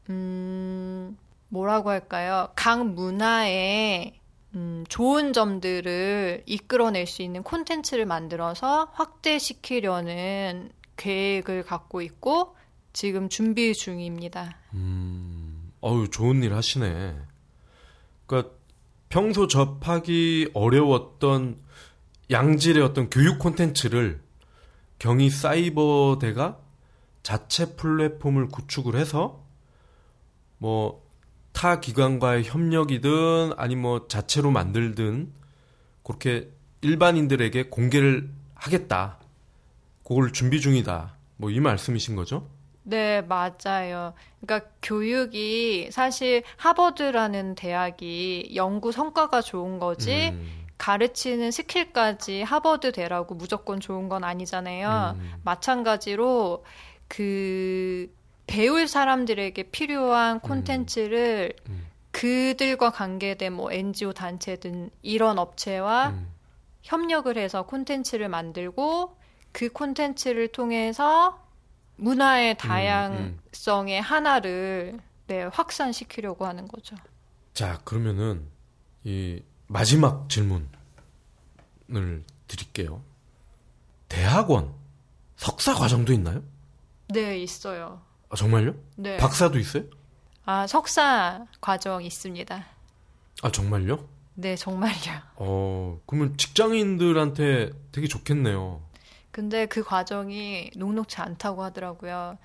음, 0.09 1.17
뭐라고 1.49 1.89
할까요? 1.89 2.49
각 2.55 2.85
문화의 2.85 4.19
음, 4.55 4.83
좋은 4.89 5.33
점들을 5.33 6.43
이끌어낼 6.45 7.05
수 7.05 7.21
있는 7.21 7.43
콘텐츠를 7.43 8.05
만들어서 8.05 8.89
확대시키려는 8.93 10.71
계획을 10.95 11.63
갖고 11.63 12.01
있고 12.01 12.55
지금 12.93 13.29
준비 13.29 13.73
중입니다. 13.73 14.57
음, 14.73 15.36
어유 15.83 16.09
좋은 16.09 16.43
일 16.43 16.53
하시네. 16.53 17.19
그러니까 18.25 18.53
평소 19.09 19.47
접하기 19.47 20.51
어려웠던 20.53 21.59
양질의 22.29 22.83
어떤 22.83 23.09
교육 23.09 23.39
콘텐츠를 23.39 24.21
경희 24.99 25.29
사이버대가 25.29 26.59
자체 27.23 27.75
플랫폼을 27.75 28.47
구축을 28.49 28.95
해서 28.95 29.43
뭐 30.57 31.07
타 31.57 31.79
기관과의 31.79 32.43
협력이든 32.43 33.53
아니 33.57 33.75
뭐 33.75 34.07
자체로 34.07 34.51
만들든 34.51 35.33
그렇게 36.03 36.51
일반인들에게 36.81 37.69
공개를 37.69 38.29
하겠다. 38.53 39.17
그걸 40.03 40.31
준비 40.33 40.61
중이다. 40.61 41.15
뭐 41.37 41.49
이 41.49 41.59
말씀이신 41.59 42.15
거죠? 42.15 42.47
네, 42.89 43.21
맞아요. 43.21 44.13
그러니까 44.39 44.69
교육이 44.81 45.89
사실 45.91 46.43
하버드라는 46.55 47.55
대학이 47.55 48.53
연구 48.55 48.93
성과가 48.93 49.41
좋은 49.41 49.77
거지 49.77 50.29
음, 50.29 50.67
가르치는 50.77 51.51
스킬까지 51.51 52.43
하버드 52.43 52.93
대라고 52.93 53.35
무조건 53.35 53.81
좋은 53.81 54.07
건 54.07 54.23
아니잖아요. 54.23 55.17
음. 55.19 55.33
마찬가지로 55.43 56.63
그 57.09 58.09
배울 58.47 58.87
사람들에게 58.87 59.63
필요한 59.63 60.39
콘텐츠를 60.39 61.51
음. 61.67 61.87
그들과 62.11 62.91
관계된 62.91 63.51
뭐 63.51 63.69
NGO 63.69 64.13
단체든 64.13 64.91
이런 65.01 65.39
업체와 65.39 66.11
음. 66.11 66.31
협력을 66.83 67.37
해서 67.37 67.63
콘텐츠를 67.63 68.29
만들고 68.29 69.17
그 69.51 69.67
콘텐츠를 69.67 70.47
통해서 70.47 71.45
문화의 71.97 72.57
다양성의 72.57 74.01
하나를 74.01 74.99
네, 75.27 75.43
확산시키려고 75.43 76.45
하는 76.45 76.67
거죠. 76.67 76.95
자, 77.53 77.81
그러면은 77.83 78.47
이 79.03 79.41
마지막 79.67 80.29
질문을 80.29 80.67
드릴게요. 82.47 83.01
대학원 84.07 84.73
석사 85.35 85.73
과정도 85.73 86.13
있나요? 86.13 86.43
네, 87.09 87.37
있어요. 87.39 88.01
아, 88.29 88.35
정말요? 88.35 88.75
네. 88.95 89.17
박사도 89.17 89.59
있어요? 89.59 89.83
아, 90.45 90.65
석사 90.67 91.45
과정 91.59 92.03
있습니다. 92.03 92.65
아, 93.43 93.51
정말요? 93.51 94.07
네, 94.35 94.55
정말요. 94.55 94.93
어, 95.35 95.99
그러면 96.05 96.37
직장인들한테 96.37 97.71
되게 97.91 98.07
좋겠네요. 98.07 98.81
근데 99.37 99.67
그 99.67 99.83
과정이 99.83 100.71
녹록지 100.75 101.21
않다고 101.21 101.61
하더라고요. 101.61 102.39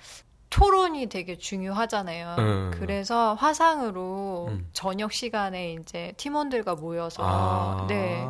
토론이 0.51 1.07
되게 1.07 1.39
중요하잖아요. 1.39 2.37
음. 2.39 2.71
그래서 2.75 3.33
화상으로 3.33 4.49
음. 4.51 4.69
저녁 4.75 5.11
시간에 5.15 5.73
이제 5.73 6.13
팀원들과 6.19 6.75
모여서 6.75 7.23
아. 7.25 7.87
네 7.89 8.27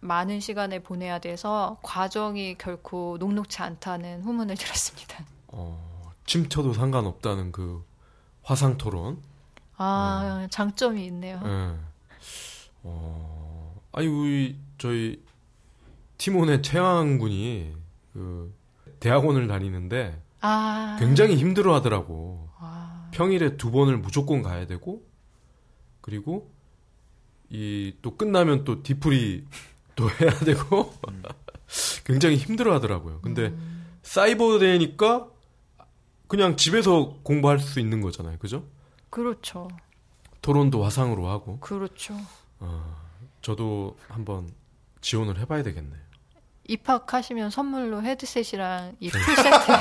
많은 0.00 0.40
시간을 0.40 0.80
보내야 0.80 1.18
돼서 1.18 1.76
과정이 1.82 2.56
결코 2.56 3.18
녹록지 3.20 3.60
않다는 3.60 4.22
후문을 4.22 4.56
들었습니다. 4.56 5.22
어, 5.48 6.10
침투도 6.24 6.72
상관없다는 6.72 7.52
그 7.52 7.84
화상 8.42 8.78
토론. 8.78 9.20
아 9.76 10.46
장점이 10.48 11.04
있네요. 11.04 11.38
예. 11.44 11.76
어, 12.84 13.78
아니 13.92 14.06
우리 14.06 14.58
저희 14.78 15.22
팀원의 16.18 16.62
최양한 16.62 17.18
군이 17.18 17.72
그 18.12 18.54
대학원을 19.00 19.48
다니는데 19.48 20.20
아 20.40 20.96
굉장히 21.00 21.36
힘들어 21.36 21.74
하더라고. 21.74 22.48
아, 22.58 23.08
평일에 23.12 23.56
두 23.56 23.70
번을 23.70 23.98
무조건 23.98 24.42
가야 24.42 24.66
되고 24.66 25.02
그리고 26.00 26.52
이 27.50 27.94
또 28.02 28.16
끝나면 28.16 28.64
또 28.64 28.82
디프리 28.82 29.44
또 29.96 30.10
해야 30.20 30.30
되고 30.40 30.92
굉장히 32.04 32.36
힘들어 32.36 32.74
하더라고요. 32.74 33.20
근데 33.22 33.46
음. 33.48 33.86
사이버 34.02 34.58
대니까 34.58 35.28
그냥 36.26 36.56
집에서 36.56 37.16
공부할 37.22 37.58
수 37.58 37.80
있는 37.80 38.00
거잖아요. 38.00 38.38
그죠? 38.38 38.66
그렇죠, 39.10 39.68
토론도 40.42 40.82
화상으로 40.82 41.28
하고 41.28 41.58
그렇죠. 41.60 42.14
어, 42.60 42.96
저도 43.40 43.96
한번 44.08 44.50
지원을 45.04 45.38
해봐야 45.38 45.62
되겠네요. 45.62 46.00
입학하시면 46.66 47.50
선물로 47.50 48.02
헤드셋이랑 48.02 48.96
이 49.00 49.10
풀세트 49.10 49.72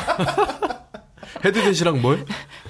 헤드셋이랑 1.46 2.02
뭘? 2.02 2.26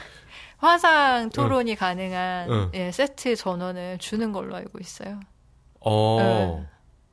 화상 0.59 1.29
토론이 1.29 1.75
가능한 1.75 2.49
응. 2.51 2.71
예, 2.73 2.91
세트 2.91 3.35
전원을 3.35 3.97
주는 3.97 4.31
걸로 4.31 4.55
알고 4.55 4.79
있어요. 4.79 5.19
어, 5.81 6.17
네. 6.61 6.67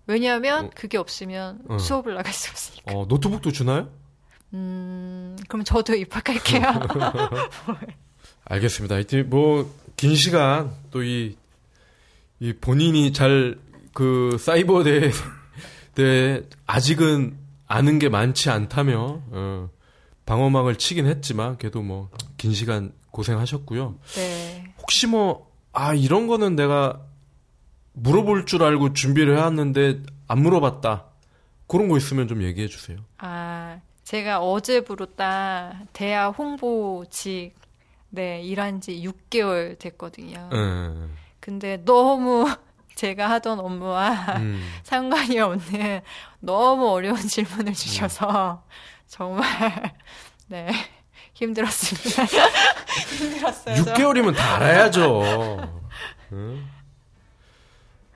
왜냐하면 0.06 0.66
어. 0.66 0.70
그게 0.74 0.98
없으면 0.98 1.62
어. 1.68 1.78
수업을 1.78 2.14
나갈 2.14 2.32
수 2.32 2.50
없으니까. 2.50 2.92
어, 2.94 3.06
노트북도 3.06 3.50
주나요? 3.50 3.88
음, 4.52 5.36
그럼 5.48 5.64
저도 5.64 5.94
입학할게요. 5.94 6.62
알겠습니다. 8.44 8.94
하여튼 8.96 9.28
뭐긴 9.30 10.14
시간 10.14 10.72
또 10.90 11.02
이 11.02 11.40
이 12.42 12.54
본인이 12.54 13.12
잘 13.12 13.58
그 14.00 14.38
사이버 14.38 14.82
대해 15.94 16.42
아직은 16.66 17.36
아는 17.66 17.98
게 17.98 18.08
많지 18.08 18.48
않다며 18.48 19.20
어, 19.30 19.68
방어막을 20.24 20.76
치긴 20.76 21.06
했지만 21.06 21.58
그래도 21.58 21.82
뭐 21.82 22.08
긴 22.38 22.54
시간 22.54 22.94
고생하셨고요. 23.10 23.96
네. 24.14 24.74
혹시 24.80 25.06
뭐 25.06 25.50
아 25.72 25.92
이런 25.92 26.26
거는 26.26 26.56
내가 26.56 27.02
물어볼 27.92 28.46
줄 28.46 28.62
알고 28.62 28.94
준비를 28.94 29.36
해왔는데 29.36 30.02
안 30.26 30.40
물어봤다 30.42 31.04
그런 31.66 31.88
거 31.88 31.98
있으면 31.98 32.26
좀 32.26 32.42
얘기해 32.42 32.66
주세요. 32.68 32.96
아, 33.18 33.78
제가 34.02 34.40
어제부로 34.40 35.04
딱 35.14 35.74
대학 35.92 36.30
홍보직 36.38 37.52
네, 38.08 38.40
일한 38.42 38.80
지 38.80 39.02
6개월 39.02 39.78
됐거든요. 39.78 40.48
음, 40.54 41.14
근데 41.38 41.82
너무 41.84 42.48
제가 42.94 43.30
하던 43.30 43.60
업무와 43.60 44.10
음. 44.38 44.62
상관이 44.84 45.38
없는 45.38 46.00
너무 46.40 46.88
어려운 46.90 47.16
질문을 47.16 47.72
주셔서 47.72 48.62
정말 49.06 49.46
네 50.48 50.70
힘들었습니다. 51.34 52.24
힘들었어요. 53.18 53.84
저. 53.84 53.94
6개월이면 53.94 54.36
다 54.36 54.56
알아야죠. 54.56 55.22
응? 56.32 56.66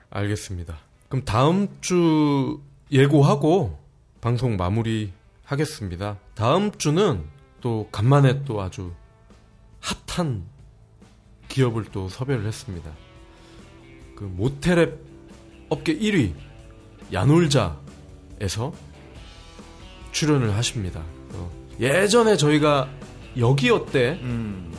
알겠습니다. 0.09 0.77
그럼 1.09 1.25
다음 1.25 1.67
주 1.81 2.61
예고하고 2.91 3.79
방송 4.21 4.57
마무리 4.57 5.11
하겠습니다. 5.43 6.17
다음 6.33 6.71
주는 6.77 7.25
또 7.61 7.87
간만에 7.91 8.43
또 8.43 8.61
아주 8.61 8.93
핫한 10.07 10.45
기업을 11.47 11.85
또 11.91 12.09
섭외를 12.09 12.45
했습니다. 12.45 12.91
그 14.15 14.23
모텔앱 14.23 14.99
업계 15.69 15.97
1위 15.97 16.33
야놀자에서 17.11 18.73
출연을 20.11 20.55
하십니다. 20.55 21.01
어, 21.33 21.51
예전에 21.79 22.37
저희가 22.37 22.89
여기 23.37 23.69
어때 23.69 24.17
음. 24.21 24.73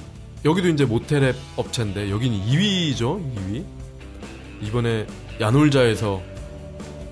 여기도 0.44 0.68
이제 0.68 0.84
모텔앱 0.84 1.36
업체인데 1.56 2.10
여기는 2.10 2.38
2위죠 2.46 3.20
2위 3.34 3.64
이번에 4.62 5.06
야놀자에서 5.40 6.22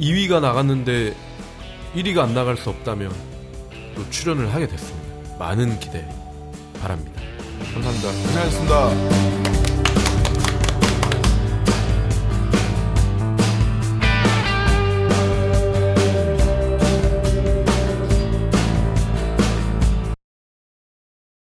2위가 0.00 0.40
나갔는데 0.40 1.14
1위가 1.94 2.18
안 2.20 2.32
나갈 2.34 2.56
수 2.56 2.70
없다면 2.70 3.12
또 3.94 4.08
출연을 4.10 4.52
하게 4.54 4.66
됐습니다 4.66 5.36
많은 5.38 5.78
기대 5.80 6.08
바랍니다 6.80 7.20
감사합니다 7.74 8.08
고생하셨습니다. 8.08 9.63